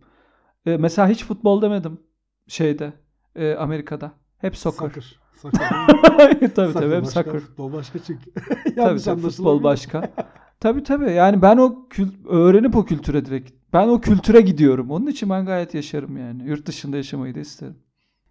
E, 0.66 0.78
mesela 0.78 1.08
hiç 1.08 1.26
futbol 1.26 1.62
demedim 1.62 2.00
şeyde 2.48 2.94
e, 3.36 3.54
Amerika'da. 3.56 4.12
Hep 4.38 4.58
soccer. 4.58 4.88
Soccer. 4.90 5.18
Soccer. 5.42 5.70
tabii 6.40 6.54
tabii 6.54 6.74
Soccer 6.74 6.98
hep 6.98 7.06
soccer. 7.08 7.40
Futbol 7.40 7.74
başka 7.74 8.00
çünkü. 8.00 8.32
Tabii 8.76 9.00
tabii 9.04 9.22
futbol 9.22 9.64
başka. 9.64 10.12
tabii 10.60 10.84
tabii 10.84 11.12
yani 11.12 11.42
ben 11.42 11.58
o 11.58 11.88
kül- 11.90 12.28
öğrenip 12.28 12.76
o 12.76 12.86
kültüre 12.86 13.26
direkt 13.26 13.52
ben 13.74 13.88
o 13.88 14.02
kültüre 14.02 14.42
gidiyorum. 14.42 14.92
Onun 14.92 15.08
için 15.08 15.30
ben 15.30 15.46
gayet 15.46 15.74
yaşarım 15.74 16.18
yani. 16.18 16.44
Yurt 16.50 16.66
dışında 16.66 16.98
yaşamayı 16.98 17.36
da 17.36 17.40
isterim. 17.40 17.76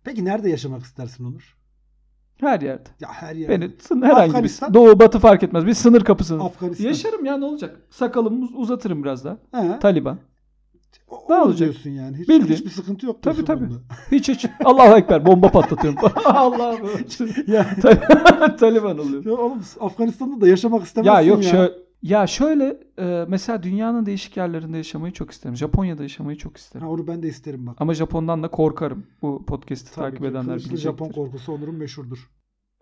Peki 0.04 0.24
nerede 0.24 0.50
yaşamak 0.50 0.82
istersin 0.82 1.24
Onur? 1.24 1.56
Her 2.42 2.60
yerde. 2.60 2.88
Ya 3.00 3.08
her 3.12 3.34
yer. 3.34 3.48
Beni 3.48 3.64
sın- 3.64 4.02
herhangi 4.06 4.44
bir 4.44 4.74
doğu 4.74 4.98
batı 4.98 5.18
fark 5.18 5.42
etmez. 5.42 5.66
Bir 5.66 5.74
sınır 5.74 6.00
kapısını. 6.04 6.44
Afganistan. 6.44 6.84
Yaşarım 6.84 7.24
ya 7.24 7.36
ne 7.36 7.44
olacak? 7.44 7.76
Sakalımı 7.90 8.44
uz- 8.44 8.54
uzatırım 8.54 9.02
biraz 9.04 9.24
daha. 9.24 9.36
He. 9.54 9.78
Taliban. 9.78 10.18
O- 11.08 11.26
Ne 11.28 11.34
olacak? 11.34 11.58
diyorsun 11.58 11.90
yani. 11.90 12.16
Hiç, 12.18 12.28
Bildiğin. 12.28 12.58
hiçbir 12.58 12.70
sıkıntı 12.70 13.06
yok 13.06 13.22
Tabii, 13.22 13.44
tabii. 13.44 13.64
bunda. 13.64 13.78
Hiç 14.12 14.28
hiç. 14.28 14.46
Allahu 14.64 14.96
Ekber 14.96 15.26
bomba 15.26 15.48
patlatıyorum. 15.50 16.00
Allah'ım. 16.24 16.78
Ya, 17.46 17.66
Taliban 18.56 18.98
oluyor. 18.98 19.24
ya 19.24 19.32
oğlum 19.32 19.62
Afganistan'da 19.80 20.40
da 20.40 20.48
yaşamak 20.48 20.84
istemezsin 20.84 21.12
Ya 21.14 21.20
ya. 21.20 21.26
yok 21.28 21.44
şöyle 21.44 21.72
ya 22.02 22.26
şöyle 22.26 22.80
e, 22.98 23.24
mesela 23.28 23.62
dünyanın 23.62 24.06
değişik 24.06 24.36
yerlerinde 24.36 24.76
yaşamayı 24.76 25.12
çok 25.12 25.30
isterim. 25.30 25.56
Japonya'da 25.56 26.02
yaşamayı 26.02 26.38
çok 26.38 26.56
isterim. 26.56 26.86
Ha, 26.86 26.92
onu 26.92 27.06
ben 27.06 27.22
de 27.22 27.28
isterim 27.28 27.66
bak. 27.66 27.76
Ama 27.80 27.94
Japon'dan 27.94 28.42
da 28.42 28.48
korkarım. 28.50 29.06
Bu 29.22 29.46
podcast'i 29.46 29.94
Tabii 29.94 30.04
takip 30.04 30.18
ki. 30.20 30.26
edenler 30.26 30.44
Kılıçlı 30.46 30.70
bilecektir. 30.70 30.90
Japon 30.90 31.08
korkusu 31.10 31.52
Onur'un 31.52 31.74
meşhurdur. 31.74 32.30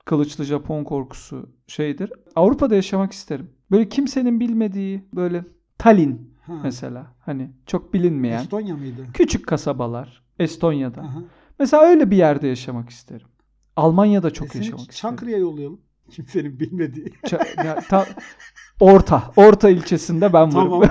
Kılıçlı 0.04 0.44
Japon 0.44 0.84
korkusu 0.84 1.50
şeydir. 1.66 2.12
Avrupa'da 2.36 2.74
yaşamak 2.74 3.12
isterim. 3.12 3.50
Böyle 3.70 3.88
kimsenin 3.88 4.40
bilmediği 4.40 5.04
böyle 5.14 5.44
Tallinn 5.78 6.30
Ha. 6.46 6.60
mesela. 6.62 7.06
Hani 7.20 7.50
çok 7.66 7.94
bilinmeyen 7.94 8.42
Estonya 8.42 8.76
mıydı? 8.76 9.06
küçük 9.14 9.46
kasabalar 9.46 10.22
Estonya'da. 10.38 11.00
Aha. 11.00 11.22
Mesela 11.58 11.82
öyle 11.82 12.10
bir 12.10 12.16
yerde 12.16 12.48
yaşamak 12.48 12.90
isterim. 12.90 13.26
Almanya'da 13.76 14.30
çok 14.30 14.54
E 14.56 14.58
yaşamak 14.58 14.80
isterim. 14.80 14.96
Çankırı'ya 15.00 15.38
yollayalım. 15.38 15.80
Kimsenin 16.10 16.60
bilmediği. 16.60 17.06
Ça- 17.06 17.66
ya, 17.66 17.74
ta- 17.88 18.06
orta. 18.80 19.32
Orta 19.36 19.70
ilçesinde 19.70 20.32
ben 20.32 20.54
varım. 20.54 20.70
tamam. 20.70 20.82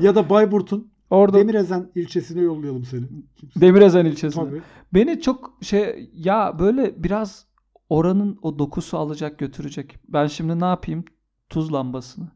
ya 0.00 0.14
da 0.14 0.30
Bayburt'un 0.30 0.90
Orada 1.10 1.38
Demirezen 1.38 1.90
ilçesine 1.94 2.40
yollayalım 2.42 2.84
seni. 2.84 3.06
Kimse- 3.36 3.60
Demirezen 3.60 4.04
ilçesinde. 4.04 4.44
Tabii. 4.44 4.62
Beni 4.94 5.20
çok 5.20 5.52
şey 5.62 6.10
ya 6.14 6.56
böyle 6.58 7.02
biraz 7.04 7.46
oranın 7.90 8.38
o 8.42 8.58
dokusu 8.58 8.98
alacak 8.98 9.38
götürecek. 9.38 9.98
Ben 10.08 10.26
şimdi 10.26 10.60
ne 10.60 10.64
yapayım? 10.64 11.04
Tuz 11.48 11.72
lambasını. 11.72 12.28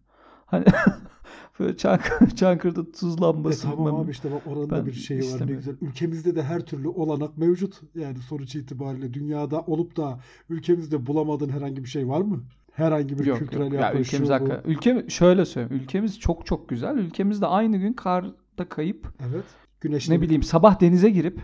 Hani 0.47 0.65
böyle 1.61 1.77
Çankır, 1.77 2.31
Çankırı'da 2.37 2.93
tuz 2.93 3.19
E 3.19 3.21
lambası. 3.21 3.63
tamam 3.71 3.87
ben- 3.99 4.05
abi 4.05 4.11
işte 4.11 4.33
bak 4.33 4.43
oranın 4.47 4.71
da 4.71 4.87
bir 4.87 4.93
şeyi 4.93 5.21
var 5.21 5.47
ne 5.47 5.53
güzel. 5.53 5.75
Ülkemizde 5.81 6.37
de 6.37 6.43
her 6.43 6.61
türlü 6.61 6.89
olanak 6.89 7.39
mevcut. 7.39 7.81
Yani 7.95 8.19
sonuç 8.19 8.55
itibariyle 8.57 9.15
dünyada 9.15 9.61
olup 9.61 9.97
da 9.97 10.21
ülkemizde 10.49 11.07
bulamadığın 11.07 11.49
herhangi 11.49 11.85
bir 11.85 11.89
şey 11.89 12.09
var 12.09 12.21
mı? 12.21 12.45
Herhangi 12.81 13.19
bir 13.19 13.25
Yok 13.25 13.39
kültürel 13.39 13.65
yok. 13.65 13.73
Ya 13.73 13.81
yaklaşım. 13.81 14.03
ülkemiz 14.03 14.29
bu. 14.29 14.35
hakikaten. 14.35 14.71
Ülke 14.71 15.05
şöyle 15.09 15.45
söyleyeyim. 15.45 15.83
Ülkemiz 15.83 16.21
çok 16.21 16.47
çok 16.47 16.69
güzel. 16.69 16.97
Ülkemizde 16.97 17.47
aynı 17.47 17.77
gün 17.77 17.93
karda 17.93 18.69
kayıp 18.69 19.13
Evet. 19.31 19.45
Güneşli 19.81 20.15
ne 20.15 20.21
bileyim 20.21 20.43
sabah 20.43 20.81
denize 20.81 21.11
girip 21.11 21.41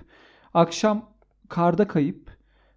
akşam 0.54 1.10
karda 1.48 1.88
kayıp 1.88 2.30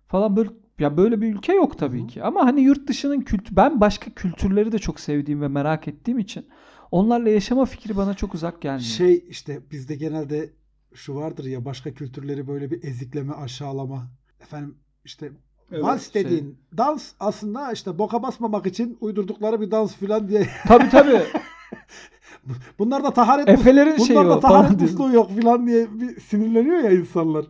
falan 0.07 0.35
böyle 0.35 0.49
ya 0.79 0.97
böyle 0.97 1.21
bir 1.21 1.35
ülke 1.35 1.53
yok 1.53 1.77
tabii 1.79 2.03
hı. 2.03 2.07
ki. 2.07 2.23
Ama 2.23 2.45
hani 2.45 2.61
yurt 2.61 2.87
dışının 2.87 3.21
kültü 3.21 3.55
ben 3.55 3.81
başka 3.81 4.11
kültürleri 4.11 4.71
de 4.71 4.79
çok 4.79 4.99
sevdiğim 4.99 5.41
ve 5.41 5.47
merak 5.47 5.87
ettiğim 5.87 6.19
için 6.19 6.47
onlarla 6.91 7.29
yaşama 7.29 7.65
fikri 7.65 7.97
bana 7.97 8.13
çok 8.13 8.33
uzak 8.33 8.61
gelmiyor. 8.61 8.81
Şey 8.83 9.25
işte 9.29 9.59
bizde 9.71 9.95
genelde 9.95 10.49
şu 10.93 11.15
vardır 11.15 11.45
ya 11.45 11.65
başka 11.65 11.93
kültürleri 11.93 12.47
böyle 12.47 12.71
bir 12.71 12.83
ezikleme, 12.83 13.33
aşağılama. 13.33 14.11
Efendim 14.39 14.75
işte 15.05 15.31
Evet, 15.71 15.83
vals 15.83 16.11
şey- 16.11 16.23
dediğin 16.23 16.57
dans 16.77 17.11
aslında 17.19 17.71
işte 17.71 17.99
boka 17.99 18.23
basmamak 18.23 18.65
için 18.65 18.97
uydurdukları 19.01 19.61
bir 19.61 19.71
dans 19.71 19.95
filan 19.95 20.27
diye. 20.27 20.47
Tabii 20.67 20.89
tabii. 20.89 21.21
Bunlar 22.79 23.03
da 23.03 23.13
taharet 23.13 23.49
Efelerin 23.49 23.97
şeyi 23.97 24.19
Bunlar 24.19 24.29
da 24.29 24.39
taharet 24.39 24.81
musluğu 24.81 25.13
yok 25.13 25.31
filan 25.31 25.67
diye 25.67 25.87
bir 25.91 26.19
sinirleniyor 26.19 26.77
ya 26.77 26.91
insanlar. 26.91 27.45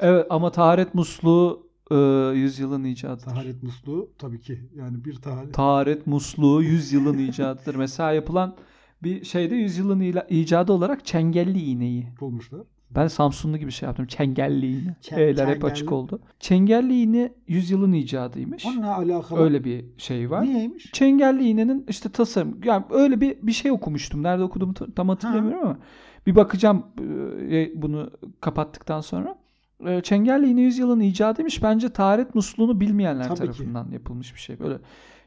Evet 0.00 0.26
ama 0.30 0.50
taharet 0.50 0.94
musluğu 0.94 1.66
e, 1.90 1.94
yüzyılın 2.34 2.84
icadıdır. 2.84 3.24
Taharet 3.24 3.62
musluğu 3.62 4.10
tabii 4.18 4.40
ki 4.40 4.60
yani 4.76 5.04
bir 5.04 5.14
taharet. 5.14 5.54
Taharet 5.54 6.06
musluğu 6.06 6.62
yüzyılın 6.62 7.18
icadıdır. 7.18 7.74
Mesela 7.74 8.12
yapılan 8.12 8.54
bir 9.02 9.24
şeyde 9.24 9.54
yüzyılın 9.54 10.14
icadı 10.28 10.72
olarak 10.72 11.06
çengelli 11.06 11.62
iğneyi. 11.62 12.06
bulmuşlar. 12.20 12.60
Ben 12.96 13.06
Samsunlu 13.08 13.56
gibi 13.58 13.72
şey 13.72 13.86
yaptım. 13.86 14.06
Çengelli 14.06 14.66
iğne. 14.66 14.96
Çen- 15.02 15.18
E'ler 15.18 15.46
hep 15.46 15.64
açık 15.64 15.92
oldu. 15.92 16.20
Çengelli 16.40 17.00
iğne 17.02 17.32
yüzyılın 17.48 17.92
icadıymış. 17.92 18.66
Onunla 18.66 18.96
alakalı. 18.96 19.40
Öyle 19.40 19.64
bir 19.64 19.84
şey 19.98 20.30
var. 20.30 20.42
Niyeymiş? 20.42 20.90
Çengelli 20.92 21.48
iğnenin 21.48 21.86
işte 21.88 22.08
tasarım. 22.08 22.60
Yani 22.64 22.84
öyle 22.90 23.20
bir 23.20 23.36
bir 23.42 23.52
şey 23.52 23.70
okumuştum. 23.70 24.22
Nerede 24.22 24.42
okuduğumu 24.42 24.74
ta- 24.74 24.94
tam 24.96 25.08
hatırlamıyorum 25.08 25.62
ama 25.68 25.78
bir 26.26 26.34
bakacağım 26.36 26.86
e, 27.50 27.82
bunu 27.82 28.10
kapattıktan 28.40 29.00
sonra. 29.00 29.36
E, 29.86 30.00
Çengelli 30.00 30.50
iğne 30.50 30.60
yüzyılın 30.60 31.00
icadıymış. 31.00 31.62
Bence 31.62 31.88
taharet 31.88 32.34
musluğunu 32.34 32.80
bilmeyenler 32.80 33.24
Tabii 33.24 33.34
ki. 33.34 33.40
tarafından 33.40 33.90
yapılmış 33.92 34.34
bir 34.34 34.40
şey. 34.40 34.60
Böyle 34.60 34.78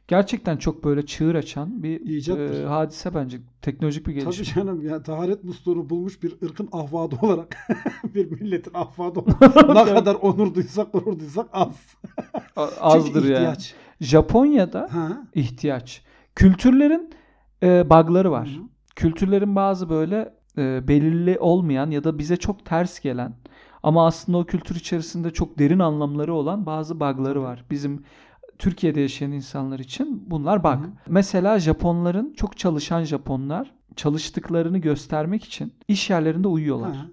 gerçekten 0.08 0.58
çok 0.58 0.84
böyle 0.84 1.06
çığır 1.06 1.36
açan 1.36 1.84
bir 1.84 2.00
İcattır. 2.02 2.64
e, 2.64 2.66
hadise 2.66 3.16
bence. 3.16 3.38
Teknolojik 3.62 4.08
bir 4.08 4.20
Tabii 4.22 4.36
gelişme. 4.36 4.62
canım 4.64 4.82
ya 4.88 5.04
taharet 5.04 5.44
musluğunu 5.44 5.90
bulmuş 5.90 6.24
bir 6.24 6.36
ırkın 6.44 6.70
ahvadı 6.72 7.16
olarak 7.22 7.58
bir 8.16 8.32
milletin 8.32 8.72
ahvadı 8.74 9.20
olarak 9.20 9.56
ne 9.88 9.94
kadar 9.94 10.16
onur 10.16 10.54
duysak 10.56 10.94
gurur 10.94 11.20
duysak 11.20 11.48
az. 11.54 11.96
Azdır 12.82 13.14
Çünkü 13.14 13.28
yani. 13.28 13.34
ihtiyaç. 13.34 13.74
Japonya'da 14.02 14.88
Ha. 14.92 15.24
ihtiyaç. 15.36 16.02
Kültürlerin 16.36 17.10
e, 17.64 17.90
bug'ları 17.90 18.32
var. 18.32 18.48
Hı 18.48 18.52
hı. 18.60 18.64
Kültürlerin 18.96 19.56
bazı 19.56 19.90
böyle 19.90 20.34
e, 20.58 20.88
belirli 20.88 21.40
olmayan 21.40 21.92
ya 21.92 22.04
da 22.04 22.18
bize 22.20 22.38
çok 22.38 22.66
ters 22.66 23.00
gelen 23.00 23.34
ama 23.84 24.06
aslında 24.08 24.38
o 24.38 24.46
kültür 24.46 24.76
içerisinde 24.76 25.32
çok 25.32 25.60
derin 25.60 25.80
anlamları 25.80 26.34
olan 26.34 26.66
bazı 26.66 27.00
bug'ları 27.00 27.42
var. 27.44 27.66
Bizim 27.72 28.04
Türkiye'de 28.60 29.02
yaşayan 29.02 29.32
insanlar 29.32 29.80
için 29.80 30.24
bunlar 30.30 30.64
bug. 30.64 30.72
Hı 30.72 30.78
hı. 30.88 30.90
Mesela 31.08 31.60
Japonların 31.60 32.34
çok 32.34 32.58
çalışan 32.58 33.04
Japonlar 33.04 33.74
çalıştıklarını 33.96 34.78
göstermek 34.78 35.44
için 35.44 35.74
iş 35.88 36.10
yerlerinde 36.10 36.48
uyuyorlar. 36.48 36.96
Ha. 36.96 37.06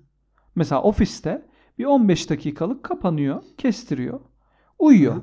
Mesela 0.54 0.82
ofiste 0.82 1.46
bir 1.78 1.84
15 1.84 2.30
dakikalık 2.30 2.82
kapanıyor, 2.82 3.42
kestiriyor, 3.58 4.20
uyuyor. 4.78 5.14
Hı. 5.14 5.22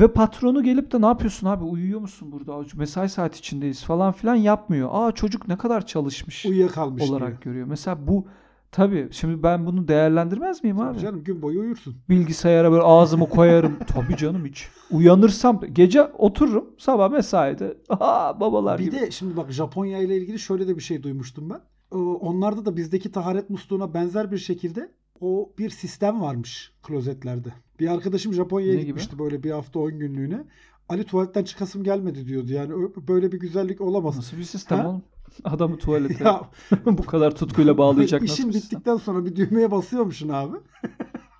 Ve 0.00 0.12
patronu 0.12 0.62
gelip 0.62 0.92
de 0.92 1.00
ne 1.00 1.06
yapıyorsun 1.06 1.46
abi 1.46 1.64
uyuyor 1.64 2.00
musun 2.00 2.32
burada? 2.32 2.64
Mesai 2.74 3.08
saat 3.08 3.36
içindeyiz 3.36 3.84
falan 3.84 4.12
filan 4.12 4.34
yapmıyor. 4.34 4.88
Aa 4.92 5.12
çocuk 5.12 5.48
ne 5.48 5.56
kadar 5.56 5.86
çalışmış 5.86 6.46
Uyuyakalmış 6.46 7.10
olarak 7.10 7.28
diyor. 7.28 7.42
görüyor. 7.42 7.66
Mesela 7.66 8.06
bu 8.06 8.26
tabii 8.72 9.08
şimdi 9.10 9.42
ben 9.42 9.66
bunu 9.66 9.88
değerlendirmez 9.88 10.62
miyim 10.64 10.80
abi? 10.80 10.92
Tabii 10.92 11.02
canım 11.02 11.24
gün 11.24 11.42
boyu 11.42 11.60
uyursun. 11.60 11.96
Bilgisayara 12.08 12.72
böyle 12.72 12.82
ağzımı 12.82 13.28
koyarım. 13.28 13.78
tabii 13.86 14.16
canım 14.16 14.44
hiç. 14.46 14.68
Uyanırsam 14.90 15.60
gece 15.72 16.02
otururum 16.02 16.70
sabah 16.78 17.10
mesaide. 17.10 17.76
Aa 17.88 18.40
babalar 18.40 18.78
Bir 18.78 18.84
gibi. 18.84 18.96
de 19.00 19.10
şimdi 19.10 19.36
bak 19.36 19.52
Japonya 19.52 19.98
ile 19.98 20.16
ilgili 20.16 20.38
şöyle 20.38 20.68
de 20.68 20.76
bir 20.76 20.82
şey 20.82 21.02
duymuştum 21.02 21.50
ben. 21.50 21.60
Ee, 21.92 21.96
Onlarda 21.98 22.64
da 22.66 22.76
bizdeki 22.76 23.12
taharet 23.12 23.50
musluğuna 23.50 23.94
benzer 23.94 24.30
bir 24.30 24.38
şekilde 24.38 24.90
o 25.20 25.52
bir 25.58 25.70
sistem 25.70 26.20
varmış 26.20 26.72
klozetlerde. 26.82 27.48
Bir 27.80 27.88
arkadaşım 27.88 28.32
Japonya'ya 28.34 28.72
Ne 28.74 28.78
gibi? 28.80 28.86
gitmişti 28.86 29.18
böyle 29.18 29.42
bir 29.42 29.50
hafta 29.50 29.80
10 29.80 29.98
günlüğüne. 29.98 30.44
Ali 30.90 31.04
tuvaletten 31.04 31.44
çıkasım 31.44 31.84
gelmedi 31.84 32.26
diyordu. 32.26 32.52
Yani 32.52 32.72
böyle 33.08 33.32
bir 33.32 33.40
güzellik 33.40 33.80
olamaz. 33.80 34.16
Nasıl 34.16 34.36
bir 34.36 34.42
sistem 34.44 34.78
Ha? 34.78 34.88
oğlum? 34.88 35.02
Adamı 35.44 35.76
tuvalete 35.78 36.24
Ya 36.28 36.40
bu 36.86 37.02
kadar 37.06 37.34
tutkuyla 37.34 37.78
bağlayacak 37.78 38.20
nasıl 38.22 38.34
işin 38.34 38.48
bir 38.48 38.52
sistem? 38.52 38.70
bittikten 38.78 38.96
sonra 38.96 39.24
bir 39.24 39.36
düğmeye 39.36 39.70
basıyormuşsun 39.70 40.28
abi. 40.28 40.56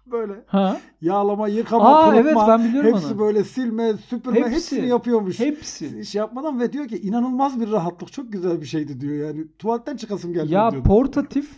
Böyle 0.07 0.33
Ha? 0.47 0.81
yağlama, 1.01 1.49
yıkama, 1.49 1.85
Aa 1.99 2.05
kurutma. 2.11 2.21
evet 2.21 2.37
ben 2.49 2.65
biliyorum 2.69 2.91
hepsi 2.95 3.07
onu. 3.07 3.19
böyle 3.19 3.45
silme, 3.45 3.93
süpürme 3.97 4.39
Hepsi. 4.41 4.53
hepsini 4.55 4.87
yapıyormuş. 4.89 5.41
Hepsi. 5.41 5.99
İş 6.01 6.15
yapmadan 6.15 6.61
ve 6.61 6.73
diyor 6.73 6.89
ki 6.89 6.99
inanılmaz 7.01 7.61
bir 7.61 7.71
rahatlık. 7.71 8.13
Çok 8.13 8.33
güzel 8.33 8.61
bir 8.61 8.67
şeydi 8.67 9.01
diyor 9.01 9.29
yani. 9.29 9.47
Tuvaletten 9.59 9.97
çıkasım 9.97 10.33
geldi 10.33 10.55
Ya 10.55 10.71
diyor. 10.71 10.85
portatif 10.85 11.51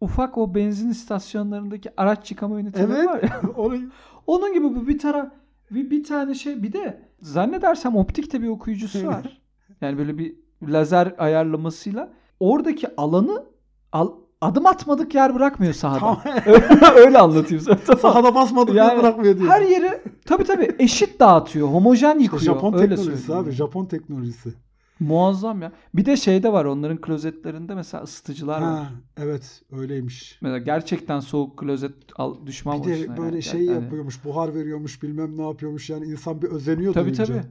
ufak 0.00 0.38
o 0.38 0.54
benzin 0.54 0.90
istasyonlarındaki 0.90 1.90
araç 2.00 2.30
yıkama 2.30 2.60
üniteleri 2.60 2.92
Evet. 2.92 3.06
var 3.06 3.22
ya. 3.22 3.40
Onu 3.56 3.78
Onun 4.26 4.54
gibi 4.54 4.64
bu 4.64 4.88
bir 4.88 4.98
tara 4.98 5.32
bir, 5.70 5.90
bir 5.90 6.04
tane 6.04 6.34
şey 6.34 6.62
bir 6.62 6.72
de 6.72 7.05
zannedersem 7.20 7.96
optikte 7.96 8.42
bir 8.42 8.48
okuyucusu 8.48 9.06
var. 9.06 9.40
Yani 9.80 9.98
böyle 9.98 10.18
bir 10.18 10.34
lazer 10.62 11.14
ayarlamasıyla 11.18 12.12
oradaki 12.40 12.96
alanı 12.96 13.44
al, 13.92 14.12
adım 14.40 14.66
atmadık 14.66 15.14
yer 15.14 15.34
bırakmıyor 15.34 15.72
sahada. 15.72 15.98
Tamam. 16.00 16.20
Öyle 16.96 17.18
anlatayım 17.18 17.64
sana. 17.64 17.96
Sahada 17.98 18.34
basmadık 18.34 18.74
Yani 18.74 18.88
yani, 18.88 18.98
bırakmıyor 18.98 19.38
diyor. 19.38 19.50
Her 19.50 19.62
yeri 19.62 20.02
tabii 20.24 20.44
tabii 20.44 20.76
eşit 20.78 21.20
dağıtıyor. 21.20 21.68
Homojen 21.68 22.18
yıkıyor. 22.18 22.42
Japon 22.42 22.72
Öyle 22.72 22.88
teknolojisi 22.88 23.26
söyleyeyim. 23.26 23.48
abi. 23.48 23.54
Japon 23.54 23.86
teknolojisi. 23.86 24.54
Muazzam 25.00 25.62
ya. 25.62 25.72
Bir 25.94 26.04
de 26.04 26.16
şey 26.16 26.42
de 26.42 26.52
var 26.52 26.64
onların 26.64 27.00
klozetlerinde 27.00 27.74
mesela 27.74 28.04
ısıtıcılar 28.04 28.60
var. 28.60 28.82
Ha, 28.82 28.90
evet 29.16 29.62
öyleymiş. 29.72 30.38
Mesela 30.40 30.58
gerçekten 30.58 31.20
soğuk 31.20 31.58
klozet 31.58 31.92
al, 32.16 32.46
düşman 32.46 32.82
Bir 32.82 32.88
de 32.88 33.08
böyle 33.08 33.22
yani. 33.22 33.42
şey 33.42 33.64
Yani 33.64 33.84
yapıyormuş, 33.84 34.24
buhar 34.24 34.54
veriyormuş, 34.54 35.02
bilmem 35.02 35.38
ne 35.38 35.42
yapıyormuş. 35.42 35.90
Yani 35.90 36.06
insan 36.06 36.42
bir 36.42 36.48
özeniyor 36.48 36.94
Tabii 36.94 37.04
duyunca. 37.04 37.24
tabii. 37.26 37.42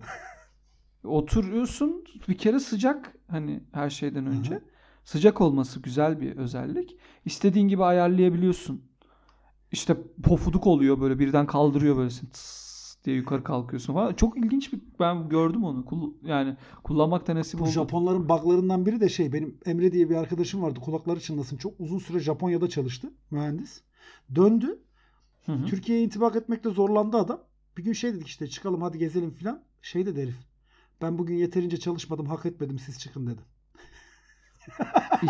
Oturuyorsun 1.04 2.04
bir 2.28 2.38
kere 2.38 2.60
sıcak 2.60 3.14
hani 3.28 3.64
her 3.72 3.90
şeyden 3.90 4.26
önce. 4.26 4.52
Hı 4.52 4.58
hı. 4.58 4.62
Sıcak 5.04 5.42
olması 5.42 5.80
güzel 5.80 6.22
bir 6.22 6.38
özellik. 6.38 6.98
İstediğin 7.26 7.68
gibi 7.68 7.84
ayarlayabiliyorsun. 7.84 8.82
İşte 9.72 9.98
pofuduk 10.24 10.68
oluyor 10.68 11.02
böyle 11.02 11.20
birden 11.20 11.46
kaldırıyor 11.48 11.98
böyle 11.98 12.10
seni 12.10 12.30
tıs 12.30 12.65
diye 13.06 13.16
yukarı 13.16 13.44
kalkıyorsun 13.44 13.94
falan. 13.94 14.14
Çok 14.14 14.38
ilginç 14.38 14.74
bir 14.74 14.80
ben 15.00 15.30
gördüm 15.30 15.64
onu. 15.64 15.86
Kul- 15.86 16.14
yani 16.24 16.58
kullanmak 16.84 17.28
da 17.28 17.36
nasip 17.36 17.60
Bu 17.60 17.64
oldu. 17.64 17.72
Japonların 17.72 18.30
buglarından 18.30 18.86
biri 18.86 19.02
de 19.02 19.10
şey 19.10 19.34
benim 19.34 19.58
Emre 19.66 19.92
diye 19.92 20.10
bir 20.10 20.16
arkadaşım 20.16 20.62
vardı 20.62 20.80
kulakları 20.80 21.20
çınlasın 21.20 21.58
çok 21.58 21.80
uzun 21.80 22.00
süre 22.00 22.20
Japonya'da 22.20 22.70
çalıştı 22.70 23.14
mühendis. 23.32 23.82
Döndü. 24.36 24.80
Türkiye'ye 25.68 26.04
intibak 26.04 26.36
etmekte 26.36 26.70
zorlandı 26.70 27.18
adam. 27.18 27.40
Bir 27.78 27.84
gün 27.84 27.94
şey 27.94 28.14
dedik 28.14 28.28
işte 28.28 28.48
çıkalım 28.48 28.82
hadi 28.82 28.98
gezelim 28.98 29.32
filan. 29.32 29.64
Şey 29.82 30.06
dedi 30.06 30.22
herif. 30.22 30.36
Ben 31.02 31.18
bugün 31.18 31.36
yeterince 31.36 31.78
çalışmadım 31.78 32.26
hak 32.26 32.46
etmedim 32.46 32.80
siz 32.80 33.00
çıkın 33.00 33.28
dedi. 33.28 33.42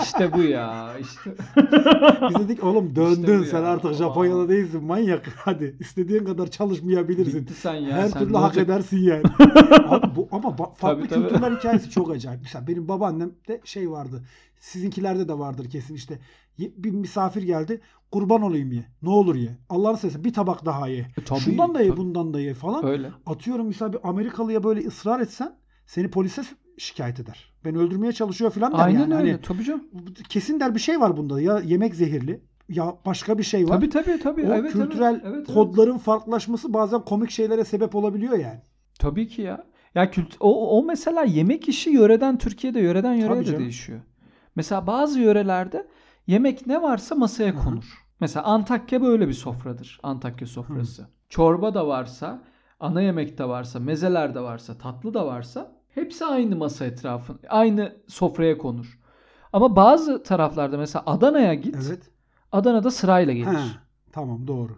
İşte 0.04 0.34
bu 0.34 0.42
ya. 0.42 0.90
işte. 1.02 1.32
Biz 2.30 2.36
dedik 2.36 2.64
oğlum 2.64 2.96
döndün 2.96 3.40
İşte 3.40 3.52
sen 3.52 3.62
ya. 3.62 3.68
artık 3.68 3.94
Japonya'da 3.94 4.50
değilsin 4.50 4.84
manyak 4.84 5.30
hadi 5.38 5.76
istediğin 5.80 6.26
kadar 6.26 6.48
çalışmayabilirsin. 6.48 7.42
Bitti 7.42 7.54
sen 7.54 7.76
ya. 7.76 7.92
Her 7.96 8.08
sen 8.08 8.20
türlü 8.24 8.34
hak 8.34 8.44
olacak? 8.46 8.66
edersin 8.66 8.98
yani. 8.98 9.24
Abi 9.88 10.16
bu, 10.16 10.28
ama 10.32 10.50
ba- 10.50 10.76
farklı 10.76 11.02
Tabii, 11.02 11.08
tabii. 11.08 11.28
kültürler 11.28 11.52
hikayesi 11.52 11.90
çok 11.90 12.12
acayip. 12.12 12.42
Mesela 12.44 12.68
benim 12.68 12.88
babaannem 12.88 13.32
de 13.48 13.62
şey 13.64 13.92
vardı. 13.92 14.24
Sizinkilerde 14.60 15.28
de 15.28 15.40
vardır 15.40 15.70
kesin 15.70 15.96
işte. 15.96 16.20
Bir 16.60 16.92
misafir 16.92 17.44
geldi. 17.44 17.82
Kurban 18.12 18.42
olayım 18.42 18.72
ye. 18.72 18.86
Ne 19.02 19.10
olur 19.10 19.36
ye. 19.36 19.58
Allah'ını 19.70 19.98
seversen 19.98 20.24
bir 20.24 20.34
tabak 20.34 20.66
daha 20.66 20.88
ye. 20.88 21.08
E, 21.18 21.24
tabii, 21.26 21.40
Şundan 21.40 21.76
da 21.76 21.82
ye 21.82 21.88
tabii. 21.90 21.98
bundan 21.98 22.34
da 22.34 22.40
ye 22.40 22.54
falan. 22.54 22.86
Öyle. 22.86 23.12
Atıyorum 23.26 23.68
mesela 23.68 23.94
bir 23.94 24.00
Amerikalıya 24.04 24.64
böyle 24.64 24.88
ısrar 24.88 25.20
etsen 25.20 25.56
seni 25.86 26.10
polise 26.12 26.42
şikayet 26.78 27.20
eder. 27.20 27.54
Beni 27.66 27.78
öldürmeye 27.78 28.12
çalışıyor 28.12 28.52
falan 28.52 28.74
der 28.74 28.80
Aynen 28.80 29.00
yani. 29.00 29.16
öyle. 29.16 29.32
Hani 29.32 29.42
Tabii 29.42 29.64
canım. 29.64 29.84
kesin 30.30 30.60
der 30.60 30.76
bir 30.76 30.80
şey 30.80 31.00
var 31.00 31.18
bunda. 31.18 31.42
Ya 31.42 31.60
yemek 31.60 31.96
zehirli 31.96 32.42
ya 32.70 32.98
başka 33.06 33.38
bir 33.38 33.44
şey 33.44 33.70
var. 33.70 33.76
Tabii 33.76 33.90
tabii 33.90 34.20
tabii. 34.20 34.44
o 34.48 34.54
evet, 34.54 34.72
kültürel 34.72 35.14
evet, 35.14 35.22
evet, 35.26 35.36
evet. 35.36 35.48
kodların 35.48 35.98
farklılaşması 35.98 36.74
bazen 36.74 37.02
komik 37.02 37.30
şeylere 37.30 37.66
sebep 37.66 37.96
olabiliyor 37.96 38.38
yani. 38.38 38.62
Tabii 39.00 39.28
ki 39.28 39.42
ya. 39.42 39.66
Ya 39.96 40.12
kült 40.12 40.36
o, 40.40 40.78
o 40.78 40.84
mesela 40.84 41.24
yemek 41.24 41.70
işi 41.70 41.90
yöreden 41.90 42.38
Türkiye'de 42.38 42.80
yöreden 42.80 43.14
yöreye 43.14 43.28
Tabii 43.28 43.40
de 43.40 43.46
canım. 43.46 43.60
değişiyor. 43.60 44.00
Mesela 44.56 44.88
bazı 44.88 45.20
yörelerde 45.20 45.88
yemek 46.28 46.68
ne 46.68 46.82
varsa 46.82 47.16
masaya 47.16 47.54
Hı 47.54 47.58
hı. 47.58 47.64
konur. 47.64 48.06
Mesela 48.20 48.46
Antakya 48.46 49.02
böyle 49.02 49.28
bir 49.28 49.34
sofradır. 49.34 50.00
Antakya 50.04 50.48
sofrası. 50.48 51.08
Çorba 51.30 51.74
da 51.74 51.88
varsa, 51.88 52.44
ana 52.80 53.02
yemek 53.02 53.38
de 53.38 53.48
varsa, 53.48 53.80
mezeler 53.80 54.36
de 54.36 54.40
varsa, 54.40 54.78
tatlı 54.78 55.14
da 55.14 55.26
varsa 55.26 55.75
hepsi 55.96 56.26
aynı 56.26 56.56
masa 56.56 56.86
etrafında, 56.86 57.40
aynı 57.50 57.96
sofraya 58.08 58.58
konur. 58.58 59.00
Ama 59.54 59.76
bazı 59.76 60.24
taraflarda 60.24 60.78
mesela 60.78 61.04
Adana'ya 61.06 61.54
git. 61.54 61.76
Evet. 61.88 62.10
Adana'da 62.52 62.92
sırayla 62.92 63.34
gelir. 63.34 63.46
Ha, 63.46 63.66
tamam 64.12 64.48
doğru. 64.48 64.72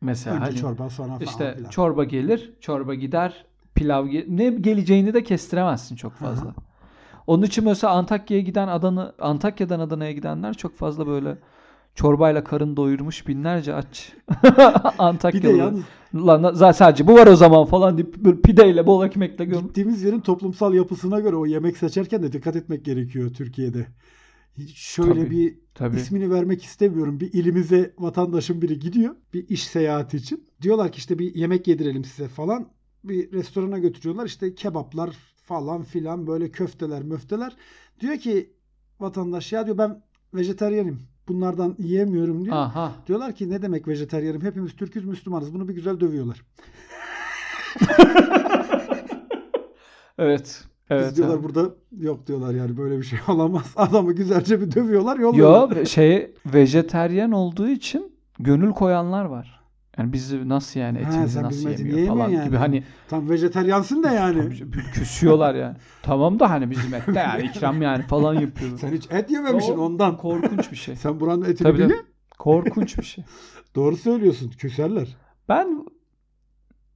Mesela 0.00 0.36
Önce 0.36 0.44
hani 0.46 0.56
çorba 0.56 0.90
sonra 0.90 1.08
falan 1.08 1.24
işte 1.24 1.54
filan. 1.56 1.70
çorba 1.70 2.04
gelir, 2.04 2.52
çorba 2.60 2.94
gider, 2.94 3.44
pilav 3.74 4.06
ge- 4.06 4.24
ne 4.36 4.50
geleceğini 4.50 5.14
de 5.14 5.22
kestiremezsin 5.22 5.96
çok 5.96 6.12
fazla. 6.12 6.48
Hı 6.50 6.54
Onun 7.26 7.42
için 7.42 7.64
mesela 7.64 7.92
Antakya'ya 7.92 8.42
giden 8.42 8.68
Adana 8.68 9.12
Antakya'dan 9.18 9.80
Adana'ya 9.80 10.12
gidenler 10.12 10.54
çok 10.54 10.76
fazla 10.76 11.06
böyle 11.06 11.38
çorbayla 11.94 12.44
karın 12.44 12.76
doyurmuş 12.76 13.28
binlerce 13.28 13.74
aç 13.74 14.12
Antakyalı. 14.98 15.82
Lan 16.14 16.54
zaten 16.54 16.72
sadece 16.72 17.06
bu 17.06 17.14
var 17.14 17.26
o 17.26 17.36
zaman 17.36 17.64
falan 17.64 17.96
deyip 17.98 18.16
böyle 18.16 18.40
pideyle 18.40 18.86
bol 18.86 19.06
ekmekle 19.06 19.44
göm. 19.44 19.60
gittiğimiz 19.60 20.02
yerin 20.02 20.20
toplumsal 20.20 20.74
yapısına 20.74 21.20
göre 21.20 21.36
o 21.36 21.46
yemek 21.46 21.76
seçerken 21.76 22.22
de 22.22 22.32
dikkat 22.32 22.56
etmek 22.56 22.84
gerekiyor 22.84 23.34
Türkiye'de. 23.34 23.86
Şöyle 24.74 25.24
Tabii, 25.24 25.30
bir 25.30 25.58
Tabii. 25.74 25.96
ismini 25.96 26.30
vermek 26.30 26.64
istemiyorum. 26.64 27.20
Bir 27.20 27.32
ilimize 27.32 27.94
vatandaşın 27.98 28.62
biri 28.62 28.78
gidiyor 28.78 29.16
bir 29.34 29.48
iş 29.48 29.66
seyahati 29.66 30.16
için. 30.16 30.46
Diyorlar 30.62 30.92
ki 30.92 30.98
işte 30.98 31.18
bir 31.18 31.34
yemek 31.34 31.68
yedirelim 31.68 32.04
size 32.04 32.28
falan. 32.28 32.68
Bir 33.04 33.32
restorana 33.32 33.78
götürüyorlar. 33.78 34.26
İşte 34.26 34.54
kebaplar 34.54 35.10
falan 35.36 35.82
filan 35.82 36.26
böyle 36.26 36.50
köfteler 36.50 37.02
möfteler. 37.02 37.56
Diyor 38.00 38.16
ki 38.16 38.52
vatandaş 39.00 39.52
ya 39.52 39.66
diyor 39.66 39.78
ben 39.78 40.02
vejeteryanim. 40.34 41.13
Bunlardan 41.28 41.74
yiyemiyorum 41.78 42.44
diyor. 42.44 42.56
Aha. 42.56 42.92
Diyorlar 43.06 43.32
ki 43.34 43.50
ne 43.50 43.62
demek 43.62 43.88
vejeteryanım? 43.88 44.42
Hepimiz 44.42 44.76
Türk'üz, 44.76 45.04
Müslümanız. 45.04 45.54
Bunu 45.54 45.68
bir 45.68 45.74
güzel 45.74 46.00
dövüyorlar. 46.00 46.42
Evet. 50.18 50.64
Evet. 50.90 51.06
Biz 51.08 51.16
diyorlar 51.16 51.42
burada 51.42 51.74
yok 52.00 52.26
diyorlar 52.26 52.54
yani 52.54 52.76
böyle 52.76 52.98
bir 52.98 53.02
şey 53.02 53.18
olamaz. 53.28 53.72
Adamı 53.76 54.12
güzelce 54.12 54.60
bir 54.60 54.72
dövüyorlar 54.74 55.18
yolluyorlar. 55.18 55.76
Yo 55.76 55.86
şey 55.86 56.34
vejeteryen 56.46 57.30
olduğu 57.30 57.68
için 57.68 58.12
gönül 58.38 58.70
koyanlar 58.72 59.24
var. 59.24 59.63
Yani 59.98 60.12
bizi 60.12 60.48
nasıl 60.48 60.80
yani 60.80 61.02
Ha, 61.02 61.10
etimizi 61.10 61.34
sen 61.34 61.42
nasıl 61.42 61.70
etini 61.70 61.88
yemiyor 61.88 62.08
falan 62.08 62.28
yiyemiyorsun 62.28 62.46
gibi 62.46 62.54
yani. 62.54 62.62
hani 62.62 62.84
Tam 63.08 63.30
vejeteryansın 63.30 64.02
da 64.02 64.10
yani. 64.10 64.48
Küsüyorlar 64.94 65.54
yani. 65.54 65.76
tamam 66.02 66.40
da 66.40 66.50
hani 66.50 66.70
bizim 66.70 66.94
ette 66.94 67.18
yani 67.20 67.42
ikram 67.42 67.82
yani 67.82 68.02
falan 68.02 68.34
yapıyorlar. 68.34 68.78
Sen 68.78 68.92
hiç 68.92 69.06
et 69.10 69.30
yememişsin 69.30 69.76
O 69.76 69.80
ondan. 69.82 70.16
Korkunç 70.16 70.70
bir 70.72 70.76
şey. 70.76 70.96
Sen 71.02 71.20
buranın 71.20 71.42
etini 71.44 71.58
Tabii, 71.58 71.74
biliyor. 71.74 71.88
tabii. 71.90 72.08
Korkunç 72.38 72.98
bir 72.98 73.04
şey. 73.04 73.24
Doğru 73.74 73.96
söylüyorsun. 73.96 74.50
Küserler. 74.50 75.16
Ben 75.48 75.84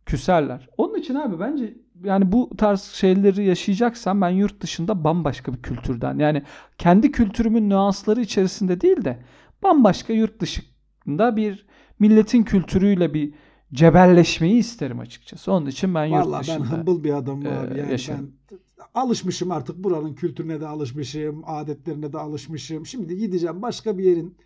küserler. 0.06 0.68
Onun 0.76 0.94
için 0.98 1.14
abi 1.14 1.40
bence 1.40 1.74
yani 2.04 2.32
bu 2.32 2.50
tarz 2.56 2.82
şeyleri 2.82 3.44
yaşayacaksan 3.44 4.20
ben 4.20 4.28
yurt 4.30 4.60
dışında 4.60 5.04
bambaşka 5.04 5.52
bir 5.54 5.62
kültürden 5.62 6.18
yani 6.18 6.42
kendi 6.78 7.12
kültürümün 7.12 7.70
nüansları 7.70 8.20
içerisinde 8.20 8.80
değil 8.80 9.04
de 9.04 9.18
bambaşka 9.62 10.12
yurt 10.12 10.40
dışında 10.40 11.36
bir 11.36 11.66
milletin 11.98 12.42
kültürüyle 12.42 13.14
bir 13.14 13.34
cebelleşmeyi 13.72 14.54
isterim 14.54 15.00
açıkçası. 15.00 15.52
Onun 15.52 15.66
için 15.66 15.94
ben 15.94 16.04
yurt 16.04 16.26
Vallahi 16.26 16.48
ben 16.48 16.60
dışında 16.62 16.78
humble 16.78 17.04
bir 17.04 17.14
adamım 17.14 17.46
e, 17.46 17.58
abi. 17.58 17.78
Yani 17.78 17.90
yaşarım. 17.90 18.32
ben 18.50 18.58
alışmışım 18.94 19.50
artık 19.50 19.76
buranın 19.84 20.14
kültürüne 20.14 20.60
de 20.60 20.66
alışmışım, 20.66 21.42
adetlerine 21.46 22.12
de 22.12 22.18
alışmışım. 22.18 22.86
Şimdi 22.86 23.16
gideceğim 23.16 23.62
başka 23.62 23.98
bir 23.98 24.04
yerin 24.04 24.36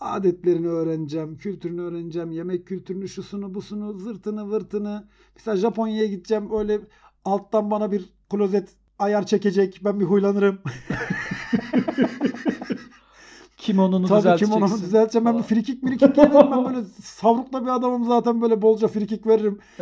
adetlerini 0.00 0.68
öğreneceğim, 0.68 1.36
kültürünü 1.36 1.80
öğreneceğim, 1.80 2.32
yemek 2.32 2.66
kültürünü, 2.66 3.08
şusunu, 3.08 3.54
busunu, 3.54 3.98
zırtını, 3.98 4.50
vırtını. 4.50 5.08
Mesela 5.36 5.56
Japonya'ya 5.56 6.06
gideceğim 6.06 6.48
öyle 6.58 6.80
alttan 7.24 7.70
bana 7.70 7.92
bir 7.92 8.04
klozet 8.30 8.68
ayar 8.98 9.26
çekecek. 9.26 9.80
Ben 9.84 10.00
bir 10.00 10.04
huylanırım. 10.04 10.58
kimononu 13.64 14.06
Tabii 14.06 14.18
düzelteceksin. 14.18 14.54
kimonomu 14.54 14.80
düzelteceğim. 14.82 15.26
Ben 15.26 15.38
bir 15.38 15.42
frikik 15.42 15.82
mirikik 15.82 16.18
veririm. 16.18 16.34
Ben 16.52 16.64
böyle 16.64 16.84
savrukla 17.02 17.62
bir 17.62 17.68
adamım 17.70 18.04
zaten 18.04 18.42
böyle 18.42 18.62
bolca 18.62 18.88
frikik 18.88 19.26
veririm. 19.26 19.58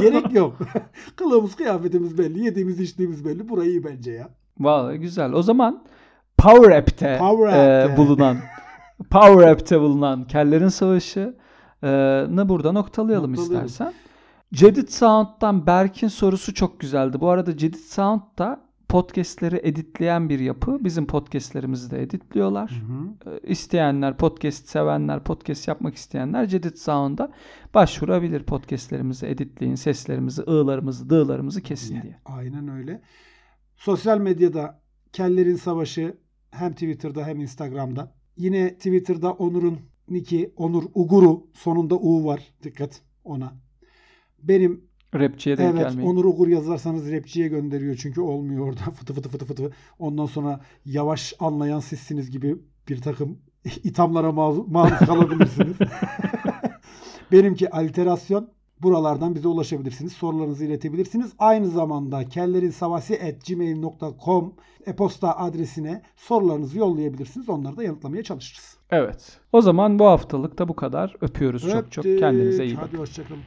Gerek 0.00 0.32
yok. 0.32 0.56
Kılığımız, 1.16 1.56
kıyafetimiz 1.56 2.18
belli. 2.18 2.44
Yediğimiz, 2.44 2.80
içtiğimiz 2.80 3.24
belli. 3.24 3.48
Burayı 3.48 3.70
iyi 3.70 3.84
bence 3.84 4.12
ya. 4.12 4.28
Vallahi 4.60 4.98
güzel. 4.98 5.32
O 5.32 5.42
zaman 5.42 5.82
Power 6.38 6.70
App'te, 6.76 7.18
Power 7.18 7.48
e, 7.84 7.96
bulunan 7.96 8.36
Power 9.10 9.48
App'te 9.48 9.80
bulunan 9.80 10.24
Kellerin 10.26 10.68
Savaşı 10.68 11.36
e, 11.82 11.88
ne 12.30 12.48
burada 12.48 12.72
noktalayalım 12.72 13.30
Noktalayalım. 13.32 13.66
istersen. 13.66 13.94
Cedit 14.54 14.92
Sound'dan 14.92 15.66
Berk'in 15.66 16.08
sorusu 16.08 16.54
çok 16.54 16.80
güzeldi. 16.80 17.20
Bu 17.20 17.28
arada 17.30 17.56
Cedit 17.56 17.84
Sound 17.84 18.20
da 18.38 18.60
podcastleri 18.90 19.60
editleyen 19.62 20.28
bir 20.28 20.38
yapı. 20.38 20.84
Bizim 20.84 21.06
podcastlerimizi 21.06 21.90
de 21.90 22.02
editliyorlar. 22.02 22.70
Hı 22.70 22.92
hı. 22.92 23.36
Ee, 23.36 23.40
İsteyenler, 23.52 24.16
podcast 24.16 24.68
sevenler, 24.68 25.24
podcast 25.24 25.68
yapmak 25.68 25.94
isteyenler 25.94 26.46
Cedit 26.48 26.78
Sound'a 26.78 27.32
başvurabilir. 27.74 28.42
Podcastlerimizi 28.42 29.26
editleyin, 29.26 29.74
seslerimizi, 29.74 30.42
ığlarımızı, 30.42 31.10
dığlarımızı 31.10 31.62
kesin 31.62 32.02
diye. 32.02 32.16
Aynen 32.24 32.68
öyle. 32.68 33.02
Sosyal 33.76 34.18
medyada 34.18 34.80
Kellerin 35.12 35.56
Savaşı 35.56 36.16
hem 36.50 36.72
Twitter'da 36.72 37.26
hem 37.26 37.40
Instagram'da. 37.40 38.14
Yine 38.36 38.74
Twitter'da 38.74 39.32
Onur'un 39.32 39.78
niki 40.08 40.52
Onur 40.56 40.84
Uguru 40.94 41.46
sonunda 41.54 41.96
U 41.96 42.24
var. 42.24 42.54
Dikkat 42.62 43.02
ona. 43.24 43.52
Benim 44.42 44.89
Rapçiye 45.14 45.58
denk 45.58 45.74
evet 45.74 45.88
gelmeyin. 45.88 46.10
Onur 46.10 46.24
Ugur 46.24 46.48
yazarsanız 46.48 47.12
rapçiye 47.12 47.48
gönderiyor 47.48 47.96
çünkü 47.96 48.20
olmuyor 48.20 48.68
orada 48.68 48.80
fıtı 48.94 49.14
fıtı 49.14 49.28
fıtı 49.28 49.44
fıtı. 49.44 49.70
Ondan 49.98 50.26
sonra 50.26 50.60
yavaş 50.84 51.34
anlayan 51.40 51.80
sizsiniz 51.80 52.30
gibi 52.30 52.56
bir 52.88 53.00
takım 53.00 53.38
ithamlara 53.84 54.32
maruz, 54.32 54.68
maruz 54.68 54.98
kalabilirsiniz. 54.98 55.76
Benimki 57.32 57.70
alterasyon. 57.70 58.48
Buralardan 58.82 59.34
bize 59.34 59.48
ulaşabilirsiniz. 59.48 60.12
Sorularınızı 60.12 60.64
iletebilirsiniz. 60.64 61.32
Aynı 61.38 61.68
zamanda 61.68 62.28
kellerinsavasi.gmail.com 62.28 64.54
e-posta 64.86 65.36
adresine 65.36 66.02
sorularınızı 66.16 66.78
yollayabilirsiniz. 66.78 67.48
Onları 67.48 67.76
da 67.76 67.82
yanıtlamaya 67.82 68.22
çalışırız. 68.22 68.76
Evet. 68.90 69.38
O 69.52 69.60
zaman 69.60 69.98
bu 69.98 70.06
haftalık 70.06 70.58
da 70.58 70.68
bu 70.68 70.76
kadar. 70.76 71.16
Öpüyoruz 71.20 71.62
çok 71.62 71.70
çok. 71.70 72.04
Öptük. 72.04 72.18
Kendinize 72.18 72.64
iyi 72.64 72.76
bakın. 72.76 72.86
Hadi 72.86 72.96
hoşçakalın. 72.96 73.42